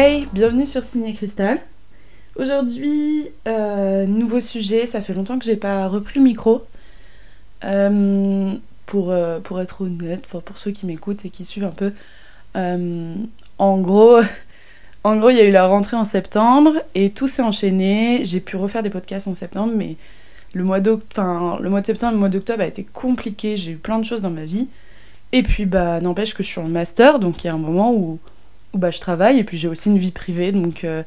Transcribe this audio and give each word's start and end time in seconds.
Hey, 0.00 0.28
bienvenue 0.32 0.64
sur 0.64 0.84
Ciné 0.84 1.12
Cristal. 1.12 1.58
Aujourd'hui, 2.36 3.30
euh, 3.48 4.06
nouveau 4.06 4.38
sujet, 4.38 4.86
ça 4.86 5.00
fait 5.00 5.12
longtemps 5.12 5.40
que 5.40 5.44
j'ai 5.44 5.56
pas 5.56 5.88
repris 5.88 6.20
le 6.20 6.24
micro. 6.24 6.62
Euh, 7.64 8.54
pour, 8.86 9.10
euh, 9.10 9.40
pour 9.40 9.60
être 9.60 9.80
honnête, 9.80 10.24
pour 10.28 10.56
ceux 10.56 10.70
qui 10.70 10.86
m'écoutent 10.86 11.24
et 11.24 11.30
qui 11.30 11.44
suivent 11.44 11.64
un 11.64 11.72
peu, 11.72 11.92
en 12.54 13.78
gros, 13.80 14.20
en 15.02 15.16
gros, 15.16 15.30
il 15.30 15.36
y 15.36 15.40
a 15.40 15.44
eu 15.44 15.50
la 15.50 15.66
rentrée 15.66 15.96
en 15.96 16.04
septembre 16.04 16.74
et 16.94 17.10
tout 17.10 17.26
s'est 17.26 17.42
enchaîné. 17.42 18.20
J'ai 18.24 18.38
pu 18.38 18.54
refaire 18.54 18.84
des 18.84 18.90
podcasts 18.90 19.26
en 19.26 19.34
septembre, 19.34 19.72
mais 19.74 19.96
le 20.52 20.62
mois, 20.62 20.78
le 20.78 21.68
mois 21.68 21.80
de 21.80 21.86
septembre, 21.86 22.12
le 22.12 22.18
mois 22.20 22.28
d'octobre 22.28 22.62
a 22.62 22.68
été 22.68 22.84
compliqué. 22.84 23.56
J'ai 23.56 23.72
eu 23.72 23.78
plein 23.78 23.98
de 23.98 24.04
choses 24.04 24.22
dans 24.22 24.30
ma 24.30 24.44
vie. 24.44 24.68
Et 25.32 25.42
puis, 25.42 25.66
bah, 25.66 26.00
n'empêche 26.00 26.34
que 26.34 26.44
je 26.44 26.48
suis 26.50 26.60
en 26.60 26.68
master, 26.68 27.18
donc 27.18 27.42
il 27.42 27.48
y 27.48 27.50
a 27.50 27.54
un 27.54 27.58
moment 27.58 27.92
où, 27.92 28.20
où 28.74 28.78
bah, 28.78 28.90
je 28.90 29.00
travaille 29.00 29.38
et 29.38 29.44
puis 29.44 29.58
j'ai 29.58 29.68
aussi 29.68 29.88
une 29.88 29.98
vie 29.98 30.10
privée, 30.10 30.52
donc 30.52 30.84
euh, 30.84 31.02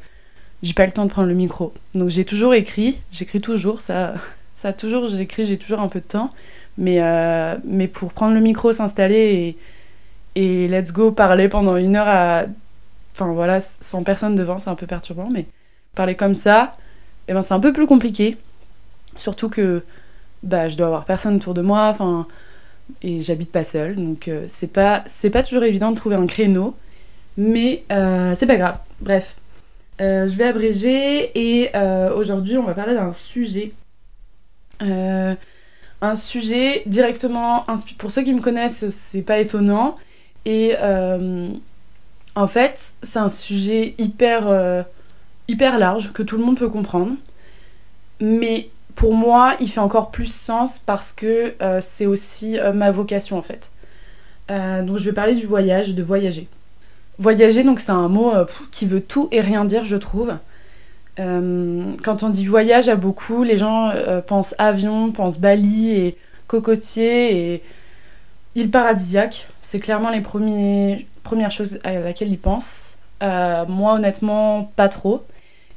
j'ai 0.64 0.74
pas 0.74 0.86
le 0.86 0.92
temps 0.92 1.06
de 1.06 1.10
prendre 1.10 1.28
le 1.28 1.34
micro. 1.34 1.74
Donc 1.94 2.10
j'ai 2.10 2.26
toujours 2.26 2.54
écrit, 2.54 3.00
j'écris 3.12 3.42
toujours, 3.42 3.82
ça, 3.82 4.14
ça 4.56 4.74
toujours, 4.74 5.10
j'écris, 5.10 5.46
j'ai 5.46 5.58
toujours 5.58 5.80
un 5.80 5.88
peu 5.88 6.00
de 6.00 6.06
temps. 6.06 6.30
Mais, 6.78 7.02
euh, 7.02 7.58
mais 7.66 7.88
pour 7.88 8.14
prendre 8.14 8.34
le 8.34 8.40
micro, 8.40 8.72
s'installer 8.72 9.58
et, 10.36 10.64
et 10.66 10.68
let's 10.68 10.94
go 10.94 11.12
parler 11.12 11.50
pendant 11.50 11.76
une 11.78 11.96
heure 11.96 12.08
à. 12.08 12.46
Enfin 13.14 13.34
voilà, 13.34 13.60
sans 13.60 14.04
personne 14.04 14.36
devant, 14.36 14.58
c'est 14.58 14.70
un 14.70 14.76
peu 14.76 14.88
perturbant, 14.88 15.30
mais 15.30 15.46
parler 15.96 16.16
comme 16.16 16.34
ça, 16.34 16.70
eh 17.28 17.34
ben, 17.34 17.42
c'est 17.44 17.54
un 17.54 17.60
peu 17.60 17.74
plus 17.74 17.86
compliqué. 17.86 18.38
Surtout 19.18 19.50
que 19.50 19.84
bah, 20.44 20.70
je 20.70 20.78
dois 20.78 20.88
avoir 20.88 21.06
personne 21.06 21.36
autour 21.36 21.54
de 21.54 21.62
moi, 21.62 21.90
enfin, 21.90 22.26
et 23.02 23.22
j'habite 23.22 23.52
pas 23.52 23.64
seule, 23.64 23.96
donc 23.96 24.28
euh, 24.28 24.46
c'est 24.48 24.68
pas, 24.68 25.04
c'est 25.06 25.30
pas 25.30 25.44
toujours 25.44 25.64
évident 25.64 25.92
de 25.92 25.98
trouver 25.98 26.16
un 26.16 26.26
créneau, 26.26 26.76
mais 27.38 27.84
euh, 27.92 28.36
c'est 28.38 28.48
pas 28.48 28.58
grave. 28.58 28.80
Bref, 29.00 29.36
euh, 30.00 30.28
je 30.28 30.38
vais 30.38 30.46
abréger 30.46 31.32
et 31.36 31.72
aujourd'hui 32.16 32.58
on 32.58 32.64
va 32.64 32.74
parler 32.74 32.94
d'un 32.94 33.12
sujet. 33.12 33.72
un 34.80 36.16
sujet 36.16 36.84
directement 36.86 37.66
pour 37.98 38.12
ceux 38.12 38.24
qui 38.24 38.34
me 38.34 38.42
connaissent, 38.42 38.90
c'est 38.90 39.22
pas 39.22 39.40
étonnant. 39.40 39.96
Et 40.46 40.76
en 42.36 42.48
fait, 42.48 42.94
c'est 43.04 43.20
un 43.20 43.30
sujet 43.30 43.96
hyper, 43.98 44.86
hyper 45.48 45.80
large 45.80 46.12
que 46.14 46.24
tout 46.24 46.38
le 46.38 46.44
monde 46.44 46.58
peut 46.58 46.70
comprendre. 46.70 47.14
Mais 48.20 48.70
pour 48.96 49.14
moi, 49.16 49.56
il 49.60 49.68
fait 49.68 49.80
encore 49.80 50.12
plus 50.12 50.32
sens 50.32 50.80
parce 50.80 51.12
que 51.12 51.56
euh, 51.62 51.80
c'est 51.82 52.06
aussi 52.06 52.60
euh, 52.60 52.74
ma 52.74 52.92
vocation 52.92 53.38
en 53.38 53.42
fait. 53.42 53.72
Euh, 54.50 54.84
donc 54.84 54.98
je 54.98 55.06
vais 55.06 55.14
parler 55.14 55.36
du 55.36 55.46
voyage, 55.46 55.96
de 55.96 56.04
voyager. 56.04 56.48
Voyager, 57.22 57.64
donc 57.64 57.80
c'est 57.80 57.92
un 57.92 58.08
mot 58.08 58.34
qui 58.72 58.86
veut 58.86 59.02
tout 59.02 59.30
et 59.32 59.42
rien 59.42 59.64
dire, 59.64 59.84
je 59.84 59.96
trouve. 59.96 60.34
quand 61.18 62.24
on 62.24 62.30
dit 62.30 62.46
voyage 62.46 62.90
à 62.90 62.96
beaucoup, 62.96 63.44
les 63.44 63.58
gens 63.58 63.92
pensent 64.26 64.56
avion, 64.58 65.12
pensent 65.12 65.38
Bali 65.38 65.92
et 65.92 66.18
cocotier 66.48 67.54
et 67.54 67.64
île 68.56 68.72
paradisiaque. 68.72 69.48
C'est 69.62 69.80
clairement 69.80 70.10
les 70.10 70.22
premiers, 70.22 71.08
premières 71.24 71.52
choses 71.52 71.80
à 71.84 71.94
laquelle 71.94 72.30
ils 72.30 72.40
pensent. 72.40 72.98
moi, 73.22 73.94
honnêtement, 73.94 74.72
pas 74.76 74.90
trop. 74.90 75.24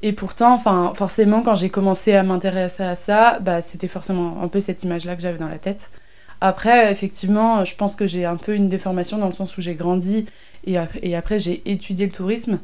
Et 0.02 0.12
pourtant, 0.12 0.52
enfin, 0.52 0.92
forcément, 0.94 1.40
quand 1.40 1.54
j'ai 1.54 1.70
commencé 1.70 2.12
à 2.14 2.22
m'intéresser 2.22 2.82
à 2.82 2.94
ça, 2.94 3.38
bah, 3.40 3.62
c'était 3.62 3.88
forcément 3.88 4.42
un 4.42 4.48
peu 4.48 4.60
cette 4.60 4.82
image-là 4.82 5.16
que 5.16 5.22
j'avais 5.22 5.38
dans 5.38 5.48
la 5.48 5.58
tête. 5.58 5.90
Après, 6.40 6.90
effectivement, 6.90 7.64
je 7.64 7.74
pense 7.74 7.96
que 7.96 8.06
j'ai 8.06 8.24
un 8.24 8.36
peu 8.36 8.54
une 8.54 8.68
déformation 8.68 9.18
dans 9.18 9.26
le 9.26 9.32
sens 9.32 9.56
où 9.56 9.60
j'ai 9.60 9.74
grandi 9.74 10.26
et, 10.66 10.76
après 10.78 11.38
j'ai 11.38 11.62
étudié 11.70 12.06
le 12.06 12.12
tourisme 12.12 12.58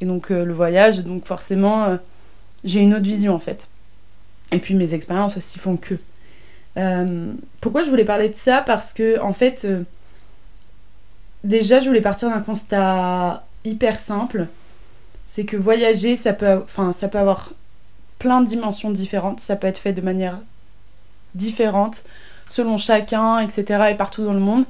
et 0.00 0.06
donc 0.06 0.30
euh, 0.30 0.44
le 0.44 0.54
voyage. 0.54 1.00
Donc 1.00 1.24
forcément, 1.26 1.84
euh, 1.84 1.96
j'ai 2.64 2.80
une 2.80 2.94
autre 2.94 3.04
vision 3.04 3.34
en 3.34 3.38
fait. 3.38 3.68
Et 4.52 4.58
puis 4.58 4.74
mes 4.74 4.94
expériences 4.94 5.36
aussi 5.36 5.58
font 5.58 5.76
que. 5.76 5.94
Euh, 6.76 7.32
pourquoi 7.60 7.82
je 7.82 7.90
voulais 7.90 8.04
parler 8.04 8.28
de 8.28 8.34
ça? 8.34 8.62
Parce 8.62 8.92
que 8.92 9.20
en 9.20 9.32
fait, 9.32 9.66
déjà, 11.44 11.80
je 11.80 11.88
voulais 11.88 12.00
partir 12.00 12.28
d'un 12.30 12.40
constat 12.40 13.44
hyper 13.64 13.98
simple 13.98 14.46
c'est 15.26 15.44
que 15.44 15.56
voyager, 15.56 16.16
ça 16.16 16.32
peut, 16.32 16.64
ça 16.92 17.08
peut 17.08 17.18
avoir 17.18 17.52
plein 18.18 18.40
de 18.40 18.46
dimensions 18.46 18.90
différentes, 18.90 19.40
ça 19.40 19.56
peut 19.56 19.66
être 19.66 19.78
fait 19.78 19.92
de 19.92 20.00
manière 20.00 20.38
différente 21.34 22.04
selon 22.48 22.76
chacun, 22.76 23.38
etc. 23.40 23.88
et 23.90 23.94
partout 23.94 24.24
dans 24.24 24.32
le 24.32 24.40
monde. 24.40 24.64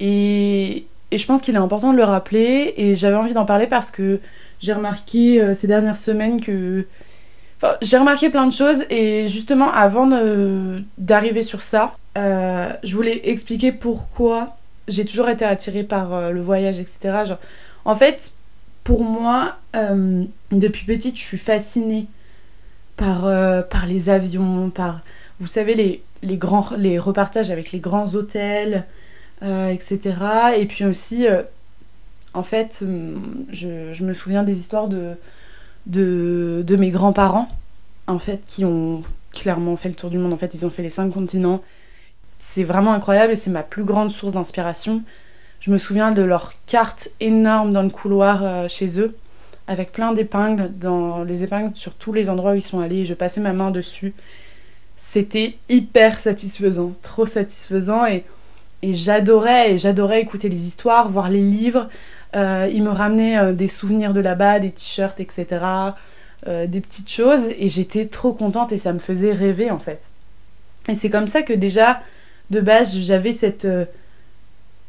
Et, 0.00 0.86
je 1.10 1.24
pense 1.24 1.40
qu'il 1.40 1.54
est 1.54 1.58
important 1.58 1.92
de 1.92 1.96
le 1.96 2.04
rappeler 2.04 2.74
et 2.76 2.94
j'avais 2.94 3.16
envie 3.16 3.32
d'en 3.32 3.46
parler 3.46 3.66
parce 3.66 3.90
que 3.90 4.20
j'ai 4.60 4.74
remarqué 4.74 5.40
euh, 5.40 5.54
ces 5.54 5.66
dernières 5.66 5.96
semaines 5.96 6.40
que... 6.40 6.86
J'ai 7.80 7.96
remarqué 7.96 8.28
plein 8.28 8.46
de 8.46 8.52
choses 8.52 8.84
et 8.88 9.26
justement 9.26 9.72
avant 9.72 10.06
d'arriver 10.98 11.42
sur 11.42 11.60
ça, 11.62 11.96
euh, 12.16 12.70
je 12.84 12.94
voulais 12.94 13.22
expliquer 13.24 13.72
pourquoi 13.72 14.56
j'ai 14.86 15.04
toujours 15.04 15.28
été 15.28 15.44
attirée 15.44 15.82
par 15.82 16.12
euh, 16.14 16.30
le 16.30 16.40
voyage, 16.40 16.78
etc. 16.78 17.34
En 17.84 17.96
fait, 17.96 18.32
pour 18.84 19.02
moi, 19.02 19.56
depuis 20.52 20.84
petite, 20.84 21.16
je 21.16 21.22
suis 21.22 21.38
fascinée 21.38 22.06
par, 22.96 23.22
par 23.68 23.86
les 23.86 24.08
avions, 24.08 24.70
par, 24.70 25.00
vous 25.40 25.46
savez, 25.46 25.74
les, 25.74 26.02
les, 26.22 26.36
grands, 26.36 26.70
les 26.76 26.98
repartages 26.98 27.50
avec 27.50 27.72
les 27.72 27.80
grands 27.80 28.14
hôtels, 28.14 28.86
euh, 29.42 29.68
etc. 29.68 30.16
Et 30.56 30.66
puis 30.66 30.84
aussi, 30.84 31.26
en 32.34 32.42
fait, 32.42 32.84
je, 33.50 33.92
je, 33.92 34.04
me 34.04 34.14
souviens 34.14 34.42
des 34.42 34.58
histoires 34.58 34.88
de, 34.88 35.14
de, 35.86 36.64
de 36.66 36.76
mes 36.76 36.90
grands-parents, 36.90 37.48
en 38.06 38.18
fait, 38.18 38.44
qui 38.44 38.64
ont 38.64 39.02
clairement 39.32 39.76
fait 39.76 39.88
le 39.88 39.94
tour 39.94 40.10
du 40.10 40.18
monde. 40.18 40.32
En 40.32 40.36
fait, 40.36 40.54
ils 40.54 40.66
ont 40.66 40.70
fait 40.70 40.82
les 40.82 40.90
cinq 40.90 41.10
continents. 41.10 41.62
C'est 42.38 42.64
vraiment 42.64 42.92
incroyable 42.92 43.32
et 43.32 43.36
c'est 43.36 43.50
ma 43.50 43.62
plus 43.62 43.84
grande 43.84 44.10
source 44.10 44.32
d'inspiration. 44.32 45.02
Je 45.60 45.70
me 45.70 45.78
souviens 45.78 46.12
de 46.12 46.22
leurs 46.22 46.52
cartes 46.66 47.08
énormes 47.20 47.72
dans 47.72 47.82
le 47.82 47.90
couloir 47.90 48.44
euh, 48.44 48.68
chez 48.68 49.00
eux, 49.00 49.16
avec 49.66 49.90
plein 49.90 50.12
d'épingles, 50.12 50.72
dans 50.78 51.24
les 51.24 51.42
épingles 51.42 51.74
sur 51.74 51.94
tous 51.94 52.12
les 52.12 52.30
endroits 52.30 52.52
où 52.52 52.54
ils 52.54 52.62
sont 52.62 52.80
allés. 52.80 53.04
Je 53.04 53.14
passais 53.14 53.40
ma 53.40 53.52
main 53.52 53.70
dessus. 53.70 54.14
C'était 54.98 55.56
hyper 55.70 56.18
satisfaisant, 56.18 56.92
trop 57.00 57.24
satisfaisant 57.24 58.04
et, 58.04 58.24
et 58.82 58.92
j'adorais 58.92 59.72
et 59.72 59.78
j'adorais 59.78 60.20
écouter 60.20 60.48
les 60.48 60.66
histoires, 60.66 61.08
voir 61.08 61.30
les 61.30 61.40
livres. 61.40 61.88
Euh, 62.36 62.68
me 62.70 62.90
ramenaient 62.90 63.38
euh, 63.38 63.52
des 63.54 63.68
souvenirs 63.68 64.12
de 64.12 64.20
là-bas, 64.20 64.58
des 64.58 64.72
t-shirts, 64.72 65.20
etc. 65.20 65.64
des 66.46 66.80
petites 66.80 67.10
choses 67.10 67.46
et 67.58 67.68
j'étais 67.68 68.06
trop 68.06 68.32
contente 68.32 68.72
et 68.72 68.78
ça 68.78 68.92
me 68.92 68.98
faisait 68.98 69.32
rêver 69.32 69.70
en 69.70 69.78
fait. 69.78 70.10
Et 70.88 70.94
c'est 70.94 71.10
comme 71.10 71.28
ça 71.28 71.42
que 71.42 71.52
déjà 71.52 72.00
de 72.50 72.60
base 72.60 72.98
j'avais 72.98 73.32
cette 73.32 73.66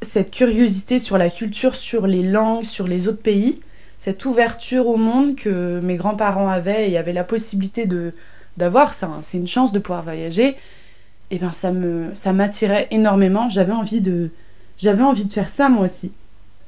cette 0.01 0.31
curiosité 0.31 0.99
sur 0.99 1.17
la 1.17 1.29
culture, 1.29 1.75
sur 1.75 2.07
les 2.07 2.23
langues, 2.23 2.63
sur 2.63 2.87
les 2.87 3.07
autres 3.07 3.21
pays, 3.21 3.59
cette 3.97 4.23
ouverture 4.25 4.87
au 4.87 4.95
monde 4.95 5.35
que 5.35 5.79
mes 5.81 5.97
grands-parents 5.97 6.47
avaient 6.47 6.89
et 6.89 6.97
avaient 6.97 7.13
la 7.13 7.25
possibilité 7.25 7.85
de 7.85 8.13
d'avoir, 8.59 8.93
c'est 8.93 9.37
une 9.37 9.47
chance 9.47 9.71
de 9.71 9.79
pouvoir 9.79 10.03
voyager, 10.03 10.49
et 10.49 10.55
eh 11.31 11.39
ben 11.39 11.51
ça 11.51 11.71
me 11.71 12.13
ça 12.13 12.33
m'attirait 12.33 12.87
énormément. 12.91 13.49
J'avais 13.49 13.71
envie 13.71 14.01
de 14.01 14.29
j'avais 14.77 15.03
envie 15.03 15.25
de 15.25 15.33
faire 15.33 15.49
ça 15.49 15.69
moi 15.69 15.85
aussi. 15.85 16.11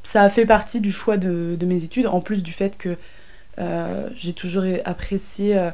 Ça 0.04 0.24
a 0.24 0.30
fait 0.30 0.46
partie 0.46 0.82
du 0.82 0.92
choix 0.92 1.18
de, 1.18 1.58
mes 1.64 1.84
études, 1.84 2.08
en 2.08 2.22
plus 2.22 2.42
du 2.42 2.52
fait 2.52 2.78
que 2.78 2.98
euh, 3.60 4.10
j'ai 4.16 4.34
toujours 4.34 4.64
apprécié 4.86 5.58
euh, 5.58 5.70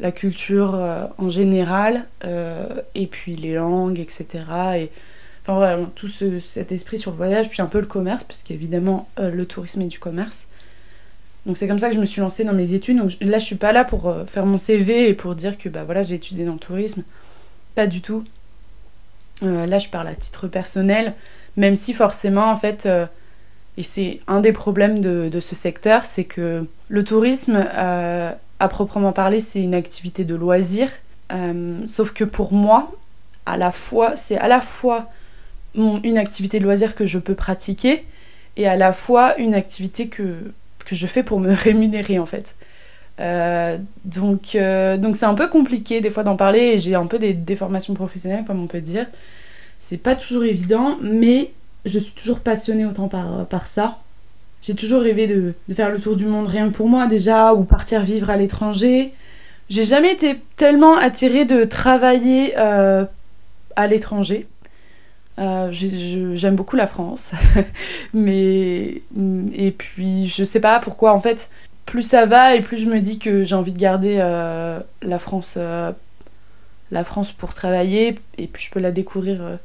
la 0.00 0.10
culture 0.10 0.74
euh, 0.74 1.04
en 1.18 1.30
général, 1.30 2.06
et 2.94 3.06
puis 3.06 3.36
les 3.36 3.54
langues, 3.54 4.00
etc. 4.00 4.26
Et 4.76 4.90
Enfin 5.50 5.88
tout 5.94 6.08
cet 6.08 6.72
esprit 6.72 6.98
sur 6.98 7.10
le 7.10 7.16
voyage, 7.16 7.48
puis 7.48 7.62
un 7.62 7.66
peu 7.66 7.80
le 7.80 7.86
commerce, 7.86 8.22
parce 8.22 8.42
qu'évidemment 8.42 9.08
le 9.16 9.46
tourisme 9.46 9.80
est 9.80 9.86
du 9.86 9.98
commerce. 9.98 10.46
Donc 11.48 11.56
c'est 11.56 11.66
comme 11.66 11.78
ça 11.78 11.88
que 11.88 11.94
je 11.94 12.00
me 12.00 12.04
suis 12.04 12.20
lancée 12.20 12.44
dans 12.44 12.52
mes 12.52 12.74
études. 12.74 12.98
Donc 12.98 13.12
là 13.22 13.38
je 13.38 13.44
suis 13.44 13.56
pas 13.56 13.72
là 13.72 13.82
pour 13.82 14.06
euh, 14.06 14.26
faire 14.26 14.44
mon 14.44 14.58
CV 14.58 15.08
et 15.08 15.14
pour 15.14 15.34
dire 15.34 15.56
que 15.56 15.70
bah 15.70 15.82
voilà 15.84 16.02
j'ai 16.02 16.14
étudié 16.14 16.44
dans 16.44 16.52
le 16.52 16.58
tourisme. 16.58 17.02
Pas 17.74 17.86
du 17.86 18.02
tout. 18.02 18.22
Euh, 19.42 19.64
là 19.64 19.78
je 19.78 19.88
parle 19.88 20.08
à 20.08 20.14
titre 20.14 20.46
personnel, 20.46 21.14
même 21.56 21.74
si 21.74 21.94
forcément 21.94 22.50
en 22.50 22.56
fait, 22.58 22.86
et 23.78 23.82
c'est 23.82 24.20
un 24.26 24.40
des 24.40 24.52
problèmes 24.52 25.00
de 25.00 25.40
ce 25.40 25.54
secteur, 25.54 26.04
c'est 26.04 26.24
que 26.24 26.66
le 26.88 27.04
tourisme, 27.04 27.56
à 27.56 28.68
proprement 28.68 29.12
parler, 29.12 29.40
c'est 29.40 29.62
une 29.62 29.74
activité 29.74 30.24
de 30.24 30.34
loisir. 30.34 30.90
sauf 31.86 32.12
que 32.12 32.24
pour 32.24 32.52
moi, 32.52 32.92
à 33.46 33.56
la 33.56 33.72
fois, 33.72 34.16
c'est 34.16 34.36
à 34.36 34.48
la 34.48 34.60
fois 34.60 35.08
une 35.74 36.18
activité 36.18 36.58
de 36.58 36.64
loisir 36.64 36.94
que 36.94 37.06
je 37.06 37.18
peux 37.18 37.36
pratiquer 37.36 38.04
et 38.56 38.66
à 38.66 38.76
la 38.76 38.92
fois 38.92 39.38
une 39.38 39.54
activité 39.54 40.08
que, 40.08 40.52
que 40.88 40.96
je 40.96 41.06
fais 41.06 41.22
pour 41.22 41.40
me 41.40 41.52
rémunérer 41.66 42.18
en 42.18 42.26
fait. 42.26 42.56
Euh, 43.20 43.78
donc 44.04 44.54
euh, 44.54 44.96
donc 44.96 45.16
c'est 45.16 45.26
un 45.26 45.34
peu 45.34 45.48
compliqué 45.48 46.00
des 46.00 46.10
fois 46.10 46.22
d'en 46.22 46.36
parler 46.36 46.60
et 46.60 46.78
j'ai 46.78 46.94
un 46.94 47.06
peu 47.06 47.18
des 47.18 47.34
déformations 47.34 47.94
professionnelles 47.94 48.44
comme 48.46 48.62
on 48.62 48.66
peut 48.66 48.80
dire. 48.80 49.06
C'est 49.80 49.96
pas 49.96 50.14
toujours 50.14 50.44
évident 50.44 50.98
mais 51.02 51.52
je 51.84 51.98
suis 51.98 52.12
toujours 52.12 52.40
passionnée 52.40 52.86
autant 52.86 53.08
par, 53.08 53.46
par 53.46 53.66
ça. 53.66 53.98
J'ai 54.62 54.74
toujours 54.74 55.02
rêvé 55.02 55.26
de, 55.26 55.54
faire 55.74 55.90
le 55.90 56.00
tour 56.00 56.16
du 56.16 56.26
monde 56.26 56.46
rien 56.46 56.68
que 56.68 56.74
pour 56.74 56.88
moi 56.88 57.06
déjà, 57.06 57.54
ou 57.54 57.64
partir 57.64 58.02
vivre 58.02 58.28
à 58.30 58.36
l'étranger. 58.36 59.12
J'ai 59.68 59.84
jamais 59.84 60.12
été 60.12 60.40
tellement 60.56 60.96
attirée 60.96 61.44
de 61.44 61.64
travailler 61.64 62.54
euh, 62.58 63.04
à 63.76 63.86
l'étranger. 63.86 64.46
Euh, 65.38 65.70
j'aime 65.70 66.56
beaucoup 66.56 66.76
la 66.76 66.86
France, 66.86 67.32
mais 68.14 69.02
et 69.54 69.70
puis 69.70 70.26
je 70.26 70.42
sais 70.42 70.60
pas 70.60 70.80
pourquoi 70.80 71.12
en 71.12 71.20
fait 71.20 71.48
plus 71.86 72.02
ça 72.02 72.26
va 72.26 72.54
et 72.54 72.60
plus 72.60 72.78
je 72.78 72.86
me 72.86 73.00
dis 73.00 73.18
que 73.18 73.44
j'ai 73.44 73.54
envie 73.54 73.72
de 73.72 73.78
garder 73.78 74.16
euh, 74.18 74.80
la 75.02 75.18
France 75.18 75.56
la 76.90 77.04
France 77.04 77.32
pour 77.32 77.54
travailler 77.54 78.18
et 78.36 78.46
puis 78.48 78.64
je 78.64 78.70
peux 78.70 78.80
la 78.80 78.90
découvrir 78.90 79.58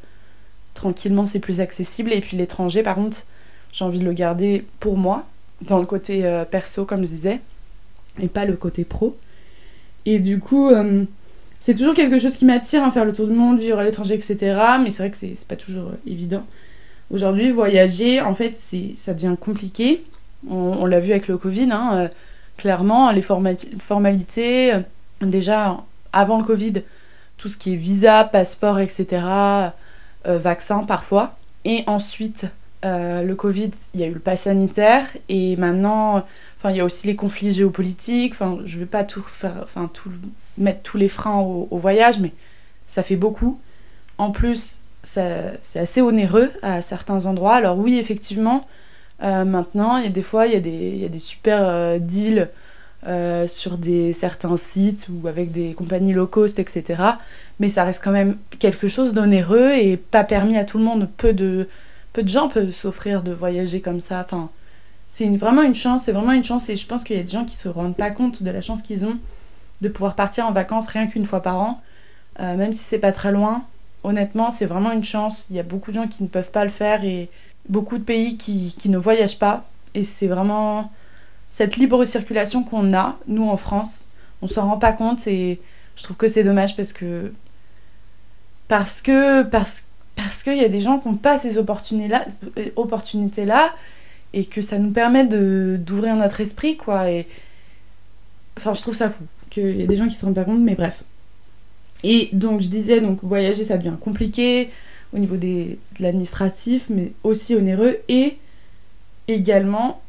tranquillement 0.73 1.25
c'est 1.25 1.39
plus 1.39 1.59
accessible 1.59 2.13
et 2.13 2.21
puis 2.21 2.37
l'étranger 2.37 2.83
par 2.83 2.95
contre 2.95 3.25
j'ai 3.73 3.83
envie 3.83 3.99
de 3.99 4.05
le 4.05 4.13
garder 4.13 4.63
pour 4.79 4.97
moi, 4.97 5.25
dans 5.61 5.79
le 5.79 5.85
côté 5.85 6.25
euh, 6.25 6.45
perso, 6.45 6.85
comme 6.85 7.01
je 7.01 7.09
disais, 7.09 7.41
et 8.19 8.27
pas 8.27 8.45
le 8.45 8.55
côté 8.55 8.85
pro. 8.85 9.17
Et 10.05 10.19
du 10.19 10.39
coup, 10.39 10.69
euh, 10.69 11.05
c'est 11.65 11.75
toujours 11.75 11.93
quelque 11.93 12.19
chose 12.19 12.35
qui 12.35 12.43
m'attire, 12.43 12.83
hein, 12.83 12.91
faire 12.91 13.05
le 13.05 13.13
tour 13.13 13.25
du 13.25 13.33
monde, 13.33 13.57
vivre 13.57 13.79
à 13.79 13.85
l'étranger, 13.85 14.15
etc. 14.15 14.37
Mais 14.83 14.91
c'est 14.91 15.01
vrai 15.03 15.11
que 15.11 15.15
c'est 15.15 15.47
pas 15.47 15.55
toujours 15.55 15.91
euh, 15.91 15.97
évident. 16.05 16.43
Aujourd'hui, 17.09 17.51
voyager, 17.51 18.19
en 18.19 18.35
fait, 18.35 18.53
ça 18.53 19.13
devient 19.13 19.37
compliqué. 19.39 20.03
On, 20.49 20.85
l'a 20.85 20.99
vu 20.99 21.11
avec 21.11 21.29
le 21.29 21.37
Covid, 21.37 21.69
hein, 21.71 22.09
clairement, 22.57 23.11
les 23.11 23.21
formalités, 23.21 24.73
déjà 25.21 25.77
avant 26.11 26.37
le 26.37 26.43
Covid, 26.43 26.81
tout 27.37 27.47
ce 27.47 27.55
qui 27.55 27.71
est 27.71 27.77
visa, 27.77 28.25
passeport, 28.25 28.79
etc., 28.79 29.21
vaccin 30.25 30.83
parfois. 30.83 31.37
Et 31.63 31.83
ensuite, 31.87 32.47
euh, 32.83 33.23
le 33.23 33.35
Covid, 33.35 33.71
il 33.93 34.01
y 34.01 34.03
a 34.03 34.07
eu 34.07 34.13
le 34.13 34.19
pass 34.19 34.41
sanitaire 34.41 35.05
et 35.29 35.55
maintenant, 35.55 36.25
il 36.65 36.75
y 36.75 36.81
a 36.81 36.85
aussi 36.85 37.07
les 37.07 37.15
conflits 37.15 37.53
géopolitiques. 37.53 38.35
Je 38.65 38.79
vais 38.79 38.85
pas 38.85 39.05
tout 39.05 39.21
faire, 39.21 39.55
enfin, 39.61 39.89
tout 39.93 40.11
mettre 40.57 40.81
tous 40.81 40.97
les 40.97 41.09
freins 41.09 41.39
au, 41.39 41.77
voyage, 41.77 42.19
mais 42.19 42.31
ça 42.87 43.03
fait 43.03 43.15
beaucoup. 43.15 43.59
En 44.17 44.31
plus, 44.31 44.81
c'est 45.01 45.55
assez 45.75 46.01
onéreux 46.01 46.51
à 46.61 46.81
certains 46.81 47.25
endroits. 47.25 47.55
Alors 47.55 47.77
oui, 47.77 47.97
effectivement, 47.97 48.65
euh, 49.23 49.45
maintenant, 49.45 49.97
il 49.97 50.03
y 50.03 50.07
a 50.07 50.11
des 50.11 50.21
fois, 50.21 50.47
il 50.47 50.53
y 50.53 51.05
a 51.05 51.09
des, 51.09 51.19
super 51.19 51.59
euh, 51.61 51.99
deals 51.99 52.49
sur 53.47 53.77
des, 53.77 54.13
certains 54.13 54.55
sites 54.55 55.07
ou 55.09 55.27
avec 55.27 55.51
des 55.51 55.73
compagnies 55.73 56.13
low 56.13 56.27
cost, 56.27 56.59
etc. 56.59 57.03
Mais 57.59 57.67
ça 57.69 57.83
reste 57.83 58.03
quand 58.03 58.11
même 58.11 58.37
quelque 58.59 58.87
chose 58.87 59.13
d'onéreux 59.13 59.71
et 59.71 59.97
pas 59.97 60.23
permis 60.23 60.57
à 60.57 60.63
tout 60.63 60.77
le 60.77 60.85
monde. 60.85 61.09
Peu 61.17 61.33
de 61.33 61.67
peu 62.13 62.23
de 62.23 62.29
gens 62.29 62.47
peuvent 62.47 62.71
s'offrir 62.71 63.23
de 63.23 63.33
voyager 63.33 63.81
comme 63.81 63.99
ça. 63.99 64.21
Enfin, 64.23 64.49
c'est 65.07 65.27
vraiment 65.35 65.63
une 65.63 65.75
chance, 65.75 66.05
c'est 66.05 66.11
vraiment 66.11 66.31
une 66.31 66.43
chance. 66.43 66.69
Et 66.69 66.75
je 66.75 66.85
pense 66.85 67.03
qu'il 67.03 67.17
y 67.17 67.19
a 67.19 67.23
des 67.23 67.31
gens 67.31 67.43
qui 67.43 67.55
se 67.55 67.67
rendent 67.67 67.97
pas 67.97 68.11
compte 68.11 68.43
de 68.43 68.51
la 68.51 68.61
chance 68.61 68.81
qu'ils 68.81 69.05
ont 69.05 69.17
de 69.81 69.89
pouvoir 69.89 70.15
partir 70.15 70.45
en 70.45 70.51
vacances 70.51 70.87
rien 70.87 71.07
qu'une 71.07 71.25
fois 71.25 71.41
par 71.41 71.59
an, 71.59 71.81
euh, 72.39 72.55
même 72.55 72.73
si 72.73 72.83
c'est 72.83 72.99
pas 72.99 73.11
très 73.11 73.31
loin. 73.31 73.65
Honnêtement, 74.03 74.51
c'est 74.51 74.65
vraiment 74.65 74.91
une 74.91 75.03
chance. 75.03 75.49
Il 75.49 75.55
y 75.55 75.59
a 75.59 75.63
beaucoup 75.63 75.91
de 75.91 75.95
gens 75.95 76.07
qui 76.07 76.23
ne 76.23 76.27
peuvent 76.27 76.51
pas 76.51 76.63
le 76.65 76.71
faire 76.71 77.03
et 77.03 77.29
beaucoup 77.69 77.97
de 77.97 78.03
pays 78.03 78.37
qui, 78.37 78.75
qui 78.77 78.89
ne 78.89 78.97
voyagent 78.97 79.39
pas. 79.39 79.65
Et 79.93 80.03
c'est 80.03 80.27
vraiment 80.27 80.91
cette 81.49 81.77
libre 81.77 82.03
circulation 82.05 82.63
qu'on 82.63 82.93
a, 82.93 83.17
nous 83.27 83.47
en 83.47 83.57
France. 83.57 84.07
On 84.41 84.47
s'en 84.47 84.67
rend 84.67 84.77
pas 84.77 84.91
compte 84.91 85.25
et 85.27 85.61
je 85.95 86.03
trouve 86.03 86.17
que 86.17 86.27
c'est 86.27 86.43
dommage 86.43 86.75
parce 86.75 86.93
que. 86.93 87.31
Parce 88.67 89.01
que. 89.01 89.43
Parce 89.43 89.85
parce 90.15 90.43
qu'il 90.43 90.57
y 90.57 90.63
a 90.63 90.69
des 90.69 90.79
gens 90.79 90.99
qui 90.99 91.07
n'ont 91.07 91.15
pas 91.15 91.37
ces 91.37 91.57
opportunités-là 91.57 92.23
opportunités 92.75 93.45
-là, 93.45 93.71
et 94.33 94.45
que 94.45 94.61
ça 94.61 94.77
nous 94.79 94.91
permet 94.91 95.25
d'ouvrir 95.25 96.15
notre 96.15 96.41
esprit, 96.41 96.77
quoi. 96.77 97.09
Et... 97.09 97.27
Enfin, 98.57 98.73
je 98.73 98.81
trouve 98.81 98.93
ça 98.93 99.09
fou 99.09 99.23
qu'il 99.53 99.77
y 99.77 99.83
a 99.83 99.87
des 99.87 99.95
gens 99.95 100.07
qui 100.07 100.15
se 100.15 100.25
rendent 100.25 100.35
pas 100.35 100.45
compte, 100.45 100.61
mais 100.61 100.75
bref. 100.75 101.03
Et 102.03 102.29
donc, 102.33 102.61
je 102.61 102.67
disais, 102.67 102.99
donc 103.01 103.23
voyager, 103.23 103.63
ça 103.63 103.77
devient 103.77 103.95
compliqué 103.99 104.69
au 105.13 105.19
niveau 105.19 105.37
des, 105.37 105.79
de 105.97 106.03
l'administratif, 106.03 106.87
mais 106.89 107.13
aussi 107.23 107.55
onéreux, 107.55 107.97
et 108.09 108.37
également, 109.27 110.01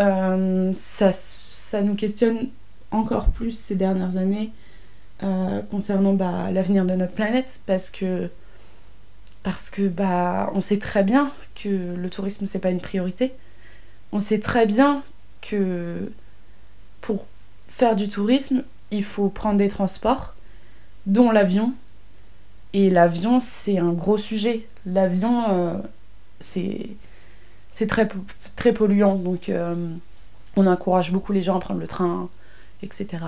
euh, 0.00 0.72
ça, 0.72 1.10
ça 1.12 1.82
nous 1.82 1.94
questionne 1.94 2.48
encore 2.90 3.28
plus 3.28 3.52
ces 3.52 3.74
dernières 3.74 4.16
années 4.16 4.52
euh, 5.22 5.60
concernant 5.70 6.14
bah, 6.14 6.50
l'avenir 6.52 6.84
de 6.84 6.94
notre 6.94 7.12
planète, 7.12 7.60
parce 7.66 7.90
que 7.90 8.30
parce 9.42 9.70
que 9.70 9.86
bah 9.86 10.50
on 10.54 10.60
sait 10.60 10.78
très 10.78 11.04
bien 11.04 11.30
que 11.54 11.94
le 11.94 12.10
tourisme 12.10 12.46
c'est 12.46 12.58
pas 12.58 12.70
une 12.70 12.80
priorité. 12.80 13.32
On 14.12 14.18
sait 14.18 14.40
très 14.40 14.66
bien 14.66 15.02
que 15.40 16.12
pour 17.00 17.28
faire 17.68 17.96
du 17.96 18.08
tourisme, 18.08 18.64
il 18.90 19.04
faut 19.04 19.28
prendre 19.28 19.58
des 19.58 19.68
transports 19.68 20.34
dont 21.06 21.30
l'avion 21.30 21.72
et 22.72 22.90
l'avion 22.90 23.40
c'est 23.40 23.78
un 23.78 23.92
gros 23.92 24.18
sujet. 24.18 24.66
L'avion 24.84 25.44
euh, 25.48 25.78
c'est 26.40 27.86
très 27.88 28.08
très 28.56 28.72
polluant 28.72 29.16
donc 29.16 29.48
euh, 29.48 29.74
on 30.56 30.66
encourage 30.66 31.12
beaucoup 31.12 31.32
les 31.32 31.42
gens 31.42 31.56
à 31.56 31.60
prendre 31.60 31.80
le 31.80 31.86
train 31.86 32.28
etc. 32.82 33.24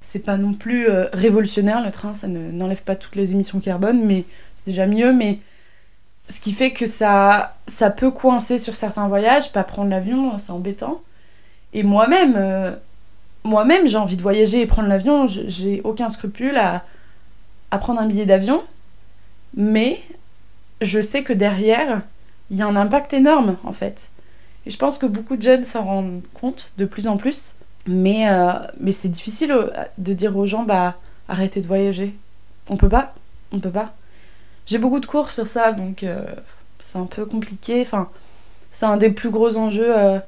C'est 0.00 0.20
pas 0.20 0.36
non 0.36 0.54
plus 0.54 0.88
euh, 0.88 1.06
révolutionnaire 1.12 1.84
le 1.84 1.90
train, 1.90 2.12
ça 2.12 2.26
n'enlève 2.28 2.82
pas 2.82 2.96
toutes 2.96 3.16
les 3.16 3.32
émissions 3.32 3.60
carbone, 3.60 4.04
mais 4.04 4.24
c'est 4.54 4.66
déjà 4.66 4.86
mieux. 4.86 5.12
Mais 5.12 5.38
ce 6.26 6.40
qui 6.40 6.52
fait 6.52 6.72
que 6.72 6.86
ça, 6.86 7.56
ça 7.66 7.90
peut 7.90 8.10
coincer 8.10 8.56
sur 8.56 8.74
certains 8.74 9.08
voyages, 9.08 9.52
pas 9.52 9.64
prendre 9.64 9.90
l'avion, 9.90 10.38
c'est 10.38 10.52
embêtant. 10.52 11.02
Et 11.74 11.82
moi-même, 11.82 12.78
moi-même 13.44 13.86
j'ai 13.86 13.96
envie 13.96 14.16
de 14.16 14.22
voyager 14.22 14.60
et 14.60 14.66
prendre 14.66 14.88
l'avion, 14.88 15.26
j'ai 15.26 15.80
aucun 15.84 16.08
scrupule 16.08 16.56
à, 16.56 16.82
prendre 17.78 18.00
un 18.00 18.06
billet 18.06 18.26
d'avion, 18.26 18.62
mais 19.56 20.00
je 20.80 21.00
sais 21.00 21.22
que 21.22 21.32
derrière, 21.32 22.02
il 22.50 22.56
y 22.56 22.62
a 22.62 22.66
un 22.66 22.76
impact 22.76 23.12
énorme 23.12 23.56
en 23.64 23.72
fait. 23.72 24.10
Et 24.66 24.70
je 24.70 24.76
pense 24.76 24.98
que 24.98 25.06
beaucoup 25.06 25.36
de 25.36 25.42
jeunes 25.42 25.64
s'en 25.64 25.84
rendent 25.84 26.22
compte 26.34 26.72
de 26.78 26.84
plus 26.84 27.06
en 27.06 27.16
plus. 27.16 27.54
Mais, 27.86 28.30
euh, 28.30 28.52
mais 28.78 28.92
c'est 28.92 29.08
difficile 29.08 29.52
euh, 29.52 29.70
de 29.96 30.12
dire 30.12 30.36
aux 30.36 30.44
gens, 30.44 30.64
bah, 30.64 30.96
arrêtez 31.28 31.62
de 31.62 31.66
voyager. 31.66 32.14
On 32.68 32.76
peut 32.76 32.90
pas. 32.90 33.14
On 33.52 33.60
peut 33.60 33.70
pas. 33.70 33.94
J'ai 34.66 34.78
beaucoup 34.78 35.00
de 35.00 35.06
cours 35.06 35.30
sur 35.30 35.46
ça, 35.46 35.72
donc 35.72 36.02
euh, 36.02 36.22
c'est 36.78 36.98
un 36.98 37.06
peu 37.06 37.24
compliqué. 37.24 37.80
Enfin, 37.80 38.10
c'est 38.70 38.86
un 38.86 38.98
des 38.98 39.10
plus 39.10 39.30
gros 39.30 39.56
enjeux 39.56 40.20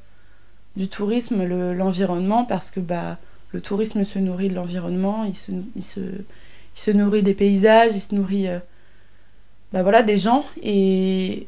du 0.77 0.89
tourisme, 0.89 1.45
l'environnement, 1.73 2.45
parce 2.45 2.71
que 2.71 2.81
bah, 2.81 3.19
le 3.53 3.61
tourisme 3.61 4.05
se 4.05 4.19
nourrit 4.19 4.49
de 4.49 4.55
l'environnement, 4.55 5.25
il 5.25 5.35
se, 5.35 5.53
il, 5.77 5.83
se, 5.83 6.01
il 6.01 6.81
se 6.81 6.91
nourrit 6.91 7.23
des 7.23 7.35
paysages, 7.35 7.93
il 7.95 8.01
se 8.01 8.15
nourrit 8.15 8.47
bah, 9.73 9.83
voilà, 9.83 10.03
des 10.03 10.19
gens. 10.19 10.45
Et, 10.63 11.47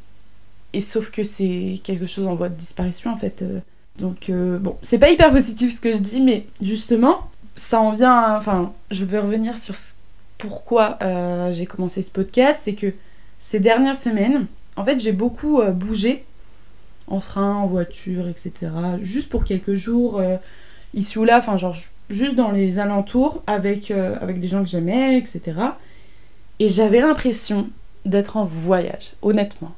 et 0.73 0.81
sauf 0.81 1.11
que 1.11 1.25
c'est 1.25 1.81
quelque 1.83 2.07
chose 2.07 2.27
en 2.27 2.35
voie 2.35 2.49
de 2.49 2.57
disparition, 2.57 3.11
en 3.11 3.17
fait. 3.17 3.43
Donc, 3.99 4.29
euh, 4.29 4.59
bon, 4.59 4.77
c'est 4.83 4.99
pas 4.99 5.11
hyper 5.11 5.31
positif 5.31 5.75
ce 5.75 5.81
que 5.81 5.93
je 5.93 5.99
dis, 5.99 6.21
mais 6.21 6.47
justement, 6.61 7.31
ça 7.55 7.81
en 7.81 7.93
vient. 7.93 8.37
enfin, 8.37 8.73
je 8.91 9.05
veux 9.05 9.21
revenir 9.21 9.57
sur 9.57 9.75
pourquoi 10.39 10.99
euh, 11.03 11.53
j'ai 11.53 11.67
commencé 11.67 12.03
ce 12.03 12.11
podcast. 12.11 12.61
C'est 12.65 12.75
que 12.75 12.93
ces 13.39 13.61
dernières 13.61 13.97
semaines, 13.97 14.47
en 14.77 14.85
fait, 14.85 14.99
j'ai 15.01 15.13
beaucoup 15.13 15.61
euh, 15.61 15.73
bougé 15.73 16.25
en 17.07 17.19
train, 17.19 17.55
en 17.55 17.67
voiture, 17.67 18.29
etc. 18.29 18.73
Juste 19.01 19.29
pour 19.29 19.45
quelques 19.45 19.75
jours, 19.75 20.23
ici 20.95 21.19
ou 21.19 21.25
là, 21.25 21.39
enfin, 21.39 21.57
genre, 21.57 21.77
juste 22.09 22.35
dans 22.35 22.51
les 22.51 22.79
alentours 22.79 23.43
avec, 23.47 23.91
avec 23.91 24.39
des 24.41 24.47
gens 24.47 24.63
que 24.63 24.69
j'aimais, 24.69 25.19
etc. 25.19 25.53
Et 26.61 26.69
j'avais 26.69 27.01
l'impression 27.01 27.69
d'être 28.05 28.37
en 28.37 28.45
voyage, 28.45 29.15
honnêtement. 29.23 29.73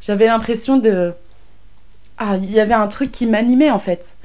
J'avais 0.00 0.26
l'impression 0.26 0.78
de 0.78 1.14
ah, 2.18 2.36
il 2.36 2.52
y 2.52 2.60
avait 2.60 2.74
un 2.74 2.86
truc 2.88 3.10
qui 3.10 3.26
m'animait 3.26 3.70
en 3.70 3.78
fait. 3.78 4.16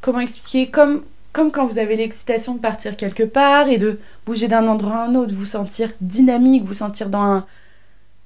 Comment 0.00 0.20
expliquer? 0.20 0.70
Comme, 0.70 1.02
comme 1.32 1.50
quand 1.50 1.66
vous 1.66 1.78
avez 1.78 1.96
l'excitation 1.96 2.54
de 2.54 2.60
partir 2.60 2.96
quelque 2.96 3.24
part 3.24 3.68
et 3.68 3.76
de 3.76 3.98
bouger 4.24 4.48
d'un 4.48 4.66
endroit 4.66 4.96
à 4.96 5.06
un 5.06 5.14
autre, 5.14 5.34
vous 5.34 5.44
sentir 5.44 5.90
dynamique, 6.00 6.64
vous 6.64 6.74
sentir 6.74 7.10
dans 7.10 7.22
un. 7.22 7.44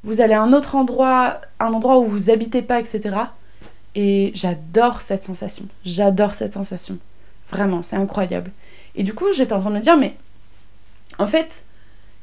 Vous 0.02 0.20
allez 0.20 0.34
à 0.34 0.42
un 0.42 0.52
autre 0.52 0.76
endroit, 0.76 1.40
un 1.58 1.72
endroit 1.72 1.98
où 1.98 2.06
vous 2.06 2.30
habitez 2.30 2.62
pas, 2.62 2.80
etc. 2.80 3.16
Et 3.94 4.32
j'adore 4.34 5.00
cette 5.00 5.24
sensation. 5.24 5.66
J'adore 5.84 6.34
cette 6.34 6.54
sensation. 6.54 6.98
Vraiment, 7.50 7.82
c'est 7.82 7.96
incroyable. 7.96 8.52
Et 8.94 9.02
du 9.02 9.14
coup, 9.14 9.26
j'étais 9.32 9.52
en 9.52 9.60
train 9.60 9.70
de 9.70 9.76
me 9.76 9.80
dire, 9.80 9.96
mais 9.96 10.16
en 11.18 11.26
fait, 11.26 11.64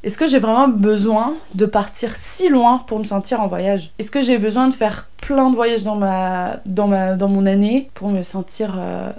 est-ce 0.03 0.17
que 0.17 0.27
j'ai 0.27 0.39
vraiment 0.39 0.67
besoin 0.67 1.35
de 1.55 1.65
partir 1.65 2.15
si 2.15 2.49
loin 2.49 2.79
pour 2.87 2.99
me 2.99 3.03
sentir 3.03 3.41
en 3.41 3.47
voyage? 3.47 3.91
Est-ce 3.99 4.11
que 4.11 4.21
j'ai 4.21 4.37
besoin 4.37 4.67
de 4.67 4.73
faire 4.73 5.09
plein 5.21 5.49
de 5.49 5.55
voyages 5.55 5.83
dans, 5.83 5.95
ma, 5.95 6.57
dans, 6.65 7.27
mon 7.27 7.45
année 7.45 7.89
pour 7.93 8.09
me 8.09 8.21
sentir 8.21 8.75
euh, 8.77 9.11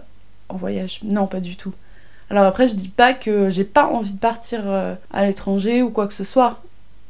en 0.48 0.56
voyage? 0.56 1.00
Non, 1.02 1.26
pas 1.26 1.40
du 1.40 1.56
tout. 1.56 1.74
Alors 2.30 2.44
après, 2.44 2.68
je 2.68 2.74
dis 2.74 2.88
pas 2.88 3.12
que 3.12 3.50
j'ai 3.50 3.64
pas 3.64 3.86
envie 3.86 4.14
de 4.14 4.18
partir 4.18 4.60
euh, 4.64 4.94
à 5.12 5.26
l'étranger 5.26 5.82
ou 5.82 5.90
quoi 5.90 6.06
que 6.06 6.14
ce 6.14 6.24
soit. 6.24 6.62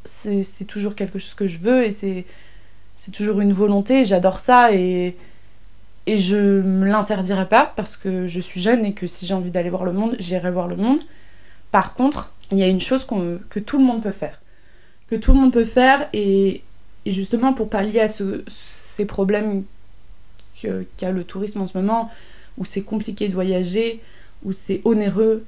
C'est 0.09 0.65
toujours 0.65 0.95
quelque 0.95 1.19
chose 1.19 1.33
que 1.33 1.47
je 1.47 1.59
veux 1.59 1.85
et 1.85 1.91
c'est 1.91 3.11
toujours 3.11 3.41
une 3.41 3.53
volonté. 3.53 4.05
J'adore 4.05 4.39
ça 4.39 4.73
et 4.73 5.15
Et 6.05 6.17
je 6.17 6.61
me 6.61 6.87
l'interdirai 6.87 7.47
pas 7.47 7.71
parce 7.75 7.95
que 7.95 8.27
je 8.27 8.39
suis 8.39 8.59
jeune 8.59 8.83
et 8.83 8.93
que 8.93 9.05
si 9.05 9.27
j'ai 9.27 9.35
envie 9.35 9.51
d'aller 9.51 9.69
voir 9.69 9.83
le 9.83 9.93
monde, 9.93 10.15
j'irai 10.17 10.49
voir 10.49 10.67
le 10.67 10.75
monde. 10.75 10.99
Par 11.69 11.93
contre, 11.93 12.31
il 12.51 12.57
y 12.57 12.63
a 12.63 12.67
une 12.67 12.81
chose 12.81 13.05
que 13.05 13.59
tout 13.59 13.77
le 13.77 13.83
monde 13.83 14.01
peut 14.01 14.11
faire. 14.11 14.41
Que 15.07 15.15
tout 15.15 15.33
le 15.33 15.39
monde 15.39 15.53
peut 15.53 15.65
faire 15.65 16.07
et, 16.13 16.63
justement 17.05 17.53
pour 17.53 17.69
pallier 17.69 17.99
à 17.99 18.07
ces 18.07 19.05
problèmes 19.05 19.65
qu'a 20.97 21.11
le 21.11 21.23
tourisme 21.23 21.61
en 21.61 21.67
ce 21.67 21.77
moment, 21.77 22.09
où 22.57 22.65
c'est 22.65 22.81
compliqué 22.81 23.27
de 23.27 23.33
voyager, 23.33 24.01
où 24.43 24.51
c'est 24.51 24.81
onéreux 24.85 25.45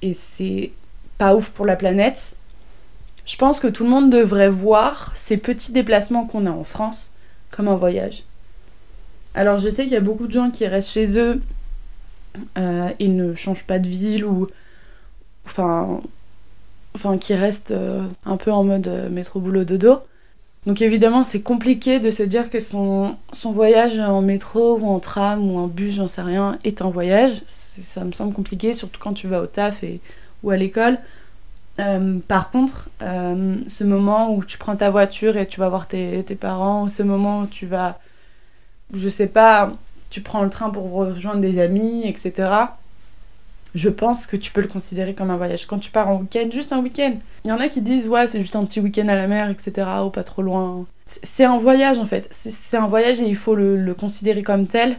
et 0.00 0.14
c'est 0.14 0.70
pas 1.18 1.34
ouf 1.34 1.50
pour 1.50 1.66
la 1.66 1.74
planète, 1.76 2.36
je 3.24 3.36
pense 3.36 3.60
que 3.60 3.66
tout 3.66 3.84
le 3.84 3.90
monde 3.90 4.10
devrait 4.10 4.48
voir 4.48 5.12
ces 5.14 5.36
petits 5.36 5.72
déplacements 5.72 6.26
qu'on 6.26 6.46
a 6.46 6.50
en 6.50 6.64
France 6.64 7.12
comme 7.50 7.68
un 7.68 7.76
voyage. 7.76 8.24
Alors 9.34 9.58
je 9.58 9.68
sais 9.68 9.84
qu'il 9.84 9.92
y 9.92 9.96
a 9.96 10.00
beaucoup 10.00 10.26
de 10.26 10.32
gens 10.32 10.50
qui 10.50 10.66
restent 10.66 10.90
chez 10.90 11.18
eux 11.18 11.40
euh, 12.58 12.88
et 12.98 13.08
ne 13.08 13.34
changent 13.34 13.64
pas 13.64 13.78
de 13.78 13.88
ville 13.88 14.24
ou 14.24 14.46
enfin 15.44 16.00
qui 17.20 17.34
restent 17.34 17.72
euh, 17.72 18.06
un 18.24 18.36
peu 18.36 18.52
en 18.52 18.64
mode 18.64 18.88
euh, 18.88 19.08
métro 19.08 19.40
boulot 19.40 19.64
dodo. 19.64 19.98
Donc 20.66 20.80
évidemment, 20.80 21.24
c'est 21.24 21.42
compliqué 21.42 22.00
de 22.00 22.10
se 22.10 22.22
dire 22.22 22.48
que 22.48 22.58
son, 22.58 23.16
son 23.32 23.52
voyage 23.52 23.98
en 23.98 24.22
métro 24.22 24.78
ou 24.78 24.86
en 24.86 24.98
tram 24.98 25.50
ou 25.50 25.58
en 25.58 25.66
bus, 25.66 25.96
j'en 25.96 26.06
sais 26.06 26.22
rien, 26.22 26.58
est 26.64 26.80
un 26.80 26.88
voyage. 26.88 27.42
Ça 27.46 28.02
me 28.04 28.12
semble 28.12 28.32
compliqué, 28.32 28.72
surtout 28.72 28.98
quand 28.98 29.12
tu 29.12 29.28
vas 29.28 29.42
au 29.42 29.46
taf 29.46 29.82
et, 29.82 30.00
ou 30.42 30.50
à 30.50 30.56
l'école. 30.56 30.98
Euh, 31.80 32.18
par 32.28 32.50
contre, 32.50 32.90
euh, 33.02 33.56
ce 33.66 33.84
moment 33.84 34.34
où 34.34 34.44
tu 34.44 34.58
prends 34.58 34.76
ta 34.76 34.90
voiture 34.90 35.36
et 35.36 35.46
tu 35.48 35.60
vas 35.60 35.68
voir 35.68 35.88
tes, 35.88 36.22
parents, 36.40 36.88
ce 36.88 37.02
moment 37.02 37.40
où 37.40 37.46
tu 37.46 37.66
vas, 37.66 37.98
je 38.92 39.08
sais 39.08 39.26
pas, 39.26 39.72
tu 40.10 40.20
prends 40.20 40.42
le 40.42 40.50
train 40.50 40.70
pour 40.70 40.90
rejoindre 40.92 41.40
des 41.40 41.60
amis, 41.60 42.06
etc 42.06 42.66
je 43.74 43.88
pense 43.88 44.26
que 44.26 44.36
tu 44.36 44.52
peux 44.52 44.60
le 44.60 44.68
considérer 44.68 45.14
comme 45.14 45.30
un 45.30 45.36
voyage. 45.36 45.66
Quand 45.66 45.78
tu 45.78 45.90
pars 45.90 46.08
en 46.08 46.20
week-end, 46.20 46.48
juste 46.50 46.72
un 46.72 46.80
week-end. 46.80 47.14
Il 47.44 47.48
y 47.48 47.52
en 47.52 47.58
a 47.58 47.68
qui 47.68 47.82
disent, 47.82 48.08
ouais, 48.08 48.26
c'est 48.26 48.40
juste 48.40 48.54
un 48.56 48.64
petit 48.64 48.80
week-end 48.80 49.08
à 49.08 49.16
la 49.16 49.26
mer, 49.26 49.50
etc., 49.50 49.86
ou 50.04 50.10
pas 50.10 50.22
trop 50.22 50.42
loin. 50.42 50.86
C'est 51.06 51.44
un 51.44 51.58
voyage, 51.58 51.98
en 51.98 52.06
fait. 52.06 52.28
C'est 52.30 52.76
un 52.76 52.86
voyage 52.86 53.20
et 53.20 53.26
il 53.26 53.36
faut 53.36 53.56
le, 53.56 53.94
considérer 53.94 54.42
comme 54.42 54.66
tel. 54.66 54.98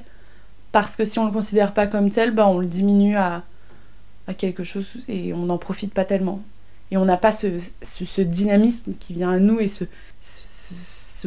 Parce 0.74 0.98
que 0.98 1.06
si 1.06 1.20
on 1.20 1.26
le 1.26 1.32
considère 1.32 1.74
pas 1.74 1.88
comme 1.88 2.10
tel, 2.10 2.32
bah, 2.32 2.48
on 2.48 2.60
le 2.60 2.66
diminue 2.66 3.16
à, 3.16 3.44
à 4.28 4.34
quelque 4.34 4.64
chose 4.64 4.98
et 5.08 5.34
on 5.34 5.46
n'en 5.46 5.58
profite 5.58 5.94
pas 5.94 6.04
tellement. 6.04 6.42
Et 6.92 6.98
on 6.98 7.06
n'a 7.06 7.18
pas 7.18 7.32
ce, 7.32 7.48
ce, 7.82 8.22
dynamisme 8.22 8.94
qui 9.00 9.14
vient 9.14 9.32
à 9.32 9.40
nous 9.40 9.60
et 9.60 9.68
ce 9.68 9.86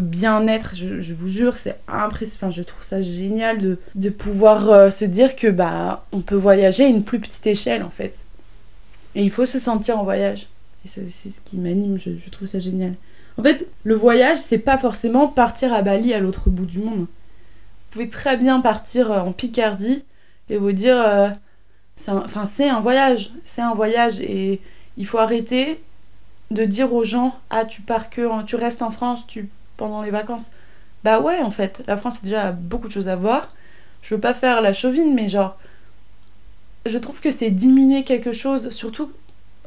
bien-être, 0.00 0.74
je, 0.74 1.14
vous 1.14 1.28
jure, 1.28 1.56
c'est 1.56 1.76
impressionnant. 1.88 2.50
Je 2.50 2.62
trouve 2.62 2.82
ça 2.82 3.02
génial 3.02 3.58
de, 3.58 3.78
de 3.94 4.10
pouvoir 4.10 4.70
euh, 4.70 4.90
se 4.90 5.04
dire 5.04 5.36
que 5.36 5.48
bah 5.48 6.04
on 6.12 6.20
peut 6.20 6.36
voyager 6.36 6.84
à 6.84 6.88
une 6.88 7.04
plus 7.04 7.20
petite 7.20 7.46
échelle 7.46 7.82
en 7.82 7.90
fait. 7.90 8.24
Et 9.14 9.22
il 9.22 9.30
faut 9.30 9.46
se 9.46 9.58
sentir 9.58 9.98
en 9.98 10.04
voyage. 10.04 10.48
Et 10.84 10.88
c'est 10.88 11.28
ce 11.28 11.40
qui 11.40 11.58
m'anime, 11.58 11.98
je, 11.98 12.30
trouve 12.30 12.46
ça 12.46 12.60
génial. 12.60 12.94
En 13.36 13.42
fait, 13.42 13.66
le 13.84 13.94
voyage, 13.94 14.38
c'est 14.38 14.58
pas 14.58 14.78
forcément 14.78 15.28
partir 15.28 15.72
à 15.72 15.82
Bali 15.82 16.14
à 16.14 16.20
l'autre 16.20 16.50
bout 16.50 16.66
du 16.66 16.78
monde. 16.78 17.00
Vous 17.00 17.86
pouvez 17.90 18.08
très 18.08 18.36
bien 18.36 18.60
partir 18.60 19.10
euh, 19.10 19.20
en 19.20 19.32
Picardie 19.32 20.04
et 20.50 20.56
vous 20.56 20.72
dire, 20.72 20.96
euh, 20.96 21.30
c'est 21.96 22.68
un 22.68 22.80
voyage, 22.80 23.32
c'est 23.42 23.62
un 23.62 23.74
voyage 23.74 24.20
et 24.20 24.60
il 24.98 25.06
faut 25.06 25.18
arrêter 25.18 25.80
de 26.50 26.64
dire 26.64 26.92
aux 26.92 27.04
gens 27.04 27.34
ah 27.50 27.64
tu 27.64 27.80
pars 27.82 28.10
que 28.10 28.42
tu 28.42 28.56
restes 28.56 28.82
en 28.82 28.90
France 28.90 29.26
tu 29.26 29.48
pendant 29.78 30.02
les 30.02 30.10
vacances. 30.10 30.50
Bah 31.04 31.20
ouais, 31.20 31.40
en 31.40 31.50
fait, 31.50 31.82
la 31.86 31.96
France 31.96 32.18
a 32.18 32.24
déjà 32.24 32.52
beaucoup 32.52 32.88
de 32.88 32.92
choses 32.92 33.08
à 33.08 33.16
voir. 33.16 33.54
Je 34.02 34.14
veux 34.14 34.20
pas 34.20 34.34
faire 34.34 34.60
la 34.60 34.72
chauvine, 34.72 35.14
mais 35.14 35.28
genre, 35.28 35.56
je 36.84 36.98
trouve 36.98 37.20
que 37.20 37.30
c'est 37.30 37.50
diminuer 37.50 38.04
quelque 38.04 38.32
chose, 38.32 38.70
surtout 38.70 39.10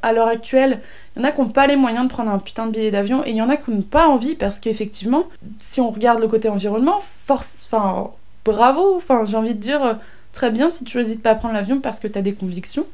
à 0.02 0.14
l'heure 0.14 0.28
actuelle. 0.28 0.82
Il 1.16 1.22
y 1.22 1.26
en 1.26 1.28
a 1.28 1.32
qui 1.32 1.42
n'ont 1.42 1.50
pas 1.50 1.68
les 1.68 1.76
moyens 1.76 2.04
de 2.04 2.10
prendre 2.10 2.30
un 2.30 2.40
putain 2.40 2.68
de 2.68 2.72
billet 2.72 2.92
d'avion, 2.92 3.26
et 3.26 3.32
il 3.32 3.38
y 3.38 3.42
en 3.42 3.50
a 3.50 3.58
qui 3.58 3.72
n'ont 3.72 3.82
pas 3.82 4.08
envie, 4.08 4.36
parce 4.36 4.60
qu'effectivement, 4.60 5.26
si 5.60 5.80
on 5.80 5.90
regarde 5.90 6.20
le 6.20 6.28
côté 6.28 6.50
environnement, 6.50 7.00
force, 7.00 7.68
enfin, 7.68 8.12
bravo, 8.44 8.96
enfin, 8.98 9.26
j'ai 9.26 9.38
envie 9.38 9.56
de 9.56 9.60
dire, 9.60 9.84
euh, 9.84 9.94
très 10.34 10.52
bien 10.52 10.70
si 10.70 10.84
tu 10.84 10.92
choisis 10.92 11.18
de 11.18 11.22
pas 11.22 11.36
prendre 11.36 11.54
l'avion 11.54 11.80
parce 11.80 12.00
que 12.00 12.08
tu 12.08 12.18
as 12.18 12.22
des 12.22 12.34
convictions, 12.34 12.86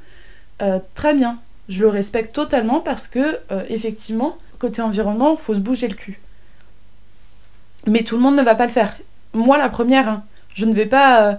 euh, 0.62 0.79
très 0.96 1.13
bien. 1.13 1.39
Je 1.70 1.84
le 1.84 1.90
respecte 1.90 2.34
totalement 2.34 2.80
parce 2.80 3.08
que, 3.08 3.40
euh, 3.52 3.64
effectivement, 3.70 4.38
côté 4.60 4.82
environnement, 4.82 5.36
faut 5.36 5.54
se 5.54 5.60
bouger 5.60 5.88
le 5.88 5.96
cul. 5.96 6.20
Mais 7.86 8.04
tout 8.04 8.16
le 8.16 8.22
monde 8.22 8.36
ne 8.36 8.44
va 8.44 8.56
pas 8.56 8.66
le 8.66 8.72
faire. 8.72 8.96
Moi, 9.34 9.58
la 9.58 9.70
première, 9.70 10.08
hein. 10.08 10.24
je 10.54 10.66
ne 10.66 10.74
vais 10.74 10.86
pas. 10.86 11.24
Euh, 11.24 11.36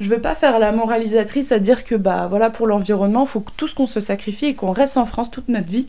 je 0.00 0.10
vais 0.10 0.18
pas 0.18 0.34
faire 0.34 0.58
la 0.58 0.72
moralisatrice 0.72 1.52
à 1.52 1.60
dire 1.60 1.84
que 1.84 1.94
bah 1.94 2.26
voilà 2.26 2.50
pour 2.50 2.66
l'environnement, 2.66 3.26
faut 3.26 3.38
que 3.38 3.52
tout 3.56 3.68
ce 3.68 3.76
qu'on 3.76 3.86
se 3.86 4.00
sacrifie 4.00 4.46
et 4.46 4.54
qu'on 4.56 4.72
reste 4.72 4.96
en 4.96 5.06
France 5.06 5.30
toute 5.30 5.48
notre 5.48 5.68
vie 5.68 5.86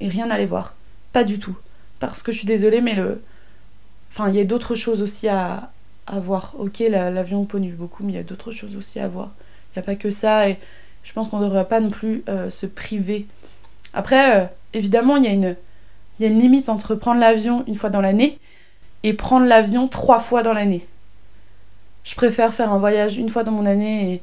et 0.00 0.08
rien 0.08 0.30
aller 0.30 0.44
voir. 0.44 0.74
Pas 1.14 1.24
du 1.24 1.38
tout. 1.38 1.56
Parce 1.98 2.22
que 2.22 2.32
je 2.32 2.38
suis 2.38 2.46
désolée, 2.46 2.82
mais 2.82 2.94
le. 2.94 3.22
Enfin, 4.10 4.28
il 4.28 4.36
y 4.36 4.40
a 4.40 4.44
d'autres 4.44 4.74
choses 4.74 5.00
aussi 5.00 5.28
à, 5.28 5.70
à 6.06 6.20
voir. 6.20 6.54
Ok, 6.58 6.80
l'avion 6.80 7.44
pollue 7.44 7.74
beaucoup, 7.74 8.04
mais 8.04 8.12
il 8.12 8.16
y 8.16 8.18
a 8.18 8.22
d'autres 8.22 8.52
choses 8.52 8.76
aussi 8.76 9.00
à 9.00 9.08
voir. 9.08 9.30
Il 9.74 9.78
n'y 9.78 9.82
a 9.82 9.86
pas 9.86 9.96
que 9.96 10.10
ça 10.10 10.48
et 10.48 10.58
je 11.06 11.12
pense 11.12 11.28
qu'on 11.28 11.38
ne 11.38 11.44
devrait 11.44 11.68
pas 11.68 11.78
non 11.78 11.88
plus 11.90 12.24
euh, 12.28 12.50
se 12.50 12.66
priver. 12.66 13.28
Après, 13.94 14.40
euh, 14.40 14.46
évidemment, 14.74 15.16
il 15.16 15.24
y, 15.24 15.28
a 15.28 15.30
une, 15.30 15.54
y 16.18 16.24
a 16.24 16.26
une 16.26 16.40
limite 16.40 16.68
entre 16.68 16.96
prendre 16.96 17.20
l'avion 17.20 17.62
une 17.68 17.76
fois 17.76 17.90
dans 17.90 18.00
l'année 18.00 18.40
et 19.04 19.14
prendre 19.14 19.46
l'avion 19.46 19.86
trois 19.86 20.18
fois 20.18 20.42
dans 20.42 20.52
l'année. 20.52 20.84
Je 22.02 22.16
préfère 22.16 22.52
faire 22.52 22.72
un 22.72 22.78
voyage 22.78 23.18
une 23.18 23.28
fois 23.28 23.44
dans 23.44 23.52
mon 23.52 23.66
année 23.66 24.14
et 24.14 24.22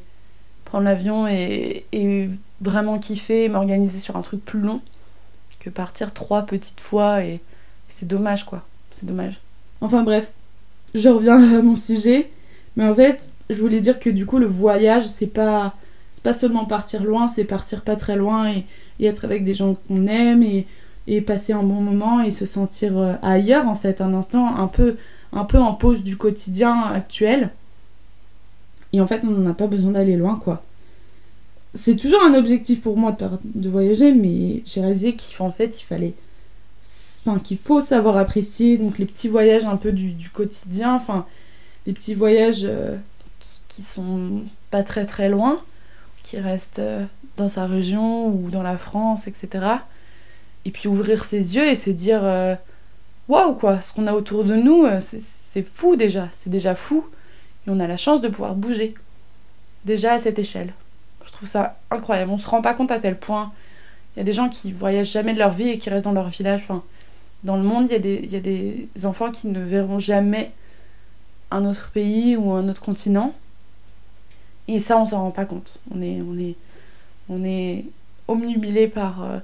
prendre 0.66 0.84
l'avion 0.84 1.26
et, 1.26 1.86
vraiment 2.60 3.00
kiffer, 3.00 3.48
m'organiser 3.48 4.00
sur 4.00 4.18
un 4.18 4.22
truc 4.22 4.44
plus 4.44 4.60
long 4.60 4.82
que 5.60 5.70
partir 5.70 6.12
trois 6.12 6.44
petites 6.44 6.82
fois 6.82 7.24
et, 7.24 7.40
c'est 7.88 8.08
dommage 8.08 8.44
quoi. 8.44 8.64
C'est 8.92 9.06
dommage. 9.06 9.40
Enfin 9.80 10.04
bref, 10.04 10.34
je 10.94 11.08
reviens 11.08 11.38
à 11.60 11.62
mon 11.62 11.78
sujet. 11.78 12.30
Mais 12.76 12.86
en 12.86 12.94
fait, 12.94 13.30
je 13.50 13.56
voulais 13.56 13.80
dire 13.80 14.00
que 14.00 14.10
du 14.10 14.26
coup, 14.26 14.38
le 14.38 14.48
voyage, 14.48 15.06
c'est 15.08 15.28
pas, 15.28 15.74
c'est 16.14 16.24
pas 16.24 16.32
seulement 16.32 16.66
partir 16.66 17.04
loin, 17.04 17.28
c'est 17.28 17.44
partir 17.44 17.82
pas 17.82 17.98
très 17.98 18.16
loin 18.16 18.50
et, 18.50 18.66
être 19.06 19.26
avec 19.26 19.44
des 19.44 19.54
gens 19.54 19.76
qu'on 19.88 20.08
aime 20.08 20.44
et 20.44 20.66
et 21.08 21.20
passer 21.22 21.52
un 21.54 21.64
bon 21.64 21.82
moment 21.82 22.22
et 22.22 22.32
se 22.32 22.46
sentir 22.46 22.98
euh, 22.98 23.16
ailleurs 23.22 23.68
en 23.68 23.76
fait, 23.76 24.00
un 24.00 24.14
instant 24.14 24.56
un 24.56 24.68
peu, 24.68 24.96
un 25.34 25.44
peu 25.44 25.58
en 25.58 25.74
pause 25.74 26.04
du 26.04 26.16
quotidien 26.16 26.82
actuel. 26.82 27.50
Et 28.94 29.02
en 29.02 29.08
fait, 29.08 29.22
on 29.26 29.32
n'a 29.32 29.54
pas 29.54 29.68
besoin 29.68 29.92
d'aller 29.92 30.16
loin 30.16 30.38
quoi. 30.38 30.64
C'est 31.74 31.96
toujours 31.96 32.24
un 32.24 32.36
objectif 32.36 32.82
pour 32.82 32.98
moi 32.98 33.12
de, 33.12 33.26
de 33.44 33.70
voyager, 33.70 34.14
mais 34.14 34.62
j'ai 34.66 34.80
réalisé 34.80 35.18
qu'en 35.38 35.52
fait, 35.52 35.82
il 35.82 35.84
fallait. 35.84 36.14
Enfin, 37.26 37.40
qu'il 37.40 37.58
faut 37.58 37.82
savoir 37.82 38.18
apprécier 38.18 38.78
donc 38.78 38.98
les 38.98 39.06
petits 39.06 39.30
voyages 39.30 39.66
un 39.66 39.78
peu 39.78 39.92
du, 39.92 40.14
du 40.14 40.30
quotidien, 40.30 40.94
enfin, 40.94 41.26
les 41.86 41.94
petits 41.94 42.14
voyages 42.14 42.66
euh, 42.66 42.98
qui, 43.40 43.60
qui, 43.70 43.82
sont 43.82 44.44
pas 44.70 44.84
très 44.84 45.06
très 45.06 45.30
loin, 45.30 45.60
qui 46.24 46.40
restent 46.40 46.80
euh, 46.80 47.06
dans 47.38 47.50
sa 47.50 47.68
région 47.68 48.28
ou 48.28 48.50
dans 48.50 48.64
la 48.64 48.78
France, 48.78 49.28
etc 49.28 49.78
et 50.66 50.72
puis 50.72 50.88
ouvrir 50.88 51.24
ses 51.24 51.56
yeux 51.56 51.68
et 51.68 51.76
se 51.76 51.90
dire 51.90 52.22
euh, 52.24 52.56
waouh 53.28 53.54
quoi, 53.54 53.82
ce 53.82 53.94
qu'on 53.94 54.08
a 54.08 54.14
autour 54.14 54.44
de 54.44 54.56
nous, 54.56 54.84
euh, 54.84 55.00
c'est 55.00 55.64
fou 55.64 55.96
déjà, 55.96 56.30
c'est 56.32 56.50
déjà 56.50 56.76
fou. 56.76 57.06
Et 57.68 57.70
on 57.70 57.80
a 57.80 57.88
la 57.88 57.98
chance 57.98 58.22
de 58.22 58.28
pouvoir 58.28 58.56
bouger. 58.56 58.94
Déjà 59.86 60.14
à 60.14 60.20
cette 60.20 60.40
échelle. 60.40 60.74
Je 61.26 61.32
trouve 61.32 61.48
ça 61.48 61.78
incroyable. 61.92 62.32
On 62.32 62.38
se 62.38 62.48
rend 62.48 62.62
pas 62.62 62.74
compte 62.74 62.92
à 62.92 63.00
tel 63.00 63.18
point. 63.18 63.52
Il 64.16 64.20
y 64.20 64.22
a 64.22 64.26
des 64.26 64.34
gens 64.34 64.50
qui 64.50 64.72
voyagent 64.72 65.12
jamais 65.12 65.34
de 65.34 65.40
leur 65.40 65.52
vie 65.52 65.70
et 65.70 65.78
qui 65.78 65.90
restent 65.90 66.06
dans 66.06 66.12
leur 66.12 66.28
village. 66.28 66.62
Enfin, 66.64 66.84
dans 67.44 67.56
le 67.56 67.64
monde, 67.64 67.86
il 67.86 67.94
y, 67.94 67.96
a 67.96 68.00
des, 68.00 68.22
il 68.24 68.32
y 68.32 68.36
a 68.36 68.42
des 68.42 68.90
enfants 69.04 69.32
qui 69.32 69.48
ne 69.48 69.60
verront 69.62 70.00
jamais 70.00 70.52
un 71.52 71.66
autre 71.66 71.90
pays 71.94 72.36
ou 72.36 72.52
un 72.52 72.68
autre 72.68 72.82
continent. 72.82 73.34
Et 74.68 74.80
ça, 74.80 74.98
on 74.98 75.06
s'en 75.06 75.24
rend 75.24 75.32
pas 75.32 75.46
compte. 75.46 75.80
On 75.94 76.02
est, 76.02 76.22
on 76.22 76.38
est, 76.38 76.56
on 77.30 77.44
est 77.44 77.86
omnubilé 78.28 78.88
par 78.88 79.24
euh, 79.24 79.40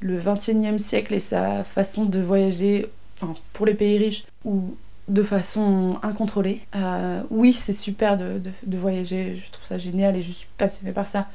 le 0.00 0.18
XXIe 0.18 0.78
siècle 0.78 1.14
et 1.14 1.20
sa 1.20 1.64
façon 1.64 2.04
de 2.04 2.20
voyager, 2.20 2.86
enfin, 3.16 3.34
pour 3.52 3.66
les 3.66 3.74
pays 3.74 3.98
riches, 3.98 4.24
ou 4.44 4.76
de 5.08 5.22
façon 5.22 5.98
incontrôlée. 6.02 6.60
Euh, 6.74 7.22
oui, 7.30 7.52
c'est 7.52 7.72
super 7.72 8.16
de, 8.16 8.40
voyager, 8.66 9.36
je 9.36 9.50
trouve 9.50 9.66
ça 9.66 9.78
génial 9.78 10.16
et 10.16 10.22
je 10.22 10.32
suis 10.32 10.48
passionnée 10.56 10.92
par 10.92 11.06
ça. 11.06 11.28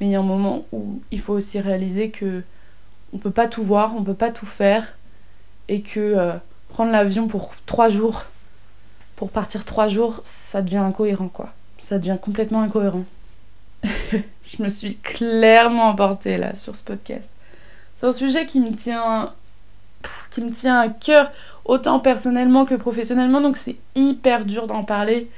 Mais 0.00 0.06
il 0.06 0.10
y 0.10 0.16
a 0.16 0.20
un 0.20 0.22
moment 0.22 0.66
où 0.72 1.00
il 1.10 1.20
faut 1.20 1.34
aussi 1.34 1.60
réaliser 1.60 2.10
que 2.10 2.42
on 3.12 3.18
peut 3.18 3.30
pas 3.30 3.46
tout 3.46 3.62
voir, 3.62 3.94
on 3.96 4.02
peut 4.02 4.14
pas 4.14 4.32
tout 4.32 4.46
faire, 4.46 4.98
et 5.68 5.82
que 5.82 6.00
euh, 6.00 6.32
prendre 6.68 6.90
l'avion 6.90 7.28
pour 7.28 7.54
trois 7.64 7.88
jours, 7.88 8.24
pour 9.14 9.30
partir 9.30 9.64
trois 9.64 9.86
jours, 9.86 10.20
ça 10.24 10.62
devient 10.62 10.78
incohérent, 10.78 11.28
quoi. 11.28 11.52
Ça 11.84 11.98
devient 11.98 12.16
complètement 12.18 12.62
incohérent. 12.62 13.04
je 13.84 14.62
me 14.62 14.70
suis 14.70 14.96
clairement 14.96 15.90
emportée 15.90 16.38
là 16.38 16.54
sur 16.54 16.74
ce 16.74 16.82
podcast. 16.82 17.28
C'est 17.94 18.06
un 18.06 18.12
sujet 18.12 18.46
qui 18.46 18.60
me 18.60 18.74
tient 18.74 19.30
qui 20.30 20.40
me 20.40 20.48
tient 20.48 20.80
à 20.80 20.88
cœur 20.88 21.30
autant 21.66 22.00
personnellement 22.00 22.64
que 22.64 22.74
professionnellement 22.74 23.42
donc 23.42 23.58
c'est 23.58 23.76
hyper 23.94 24.46
dur 24.46 24.66
d'en 24.66 24.82
parler 24.82 25.28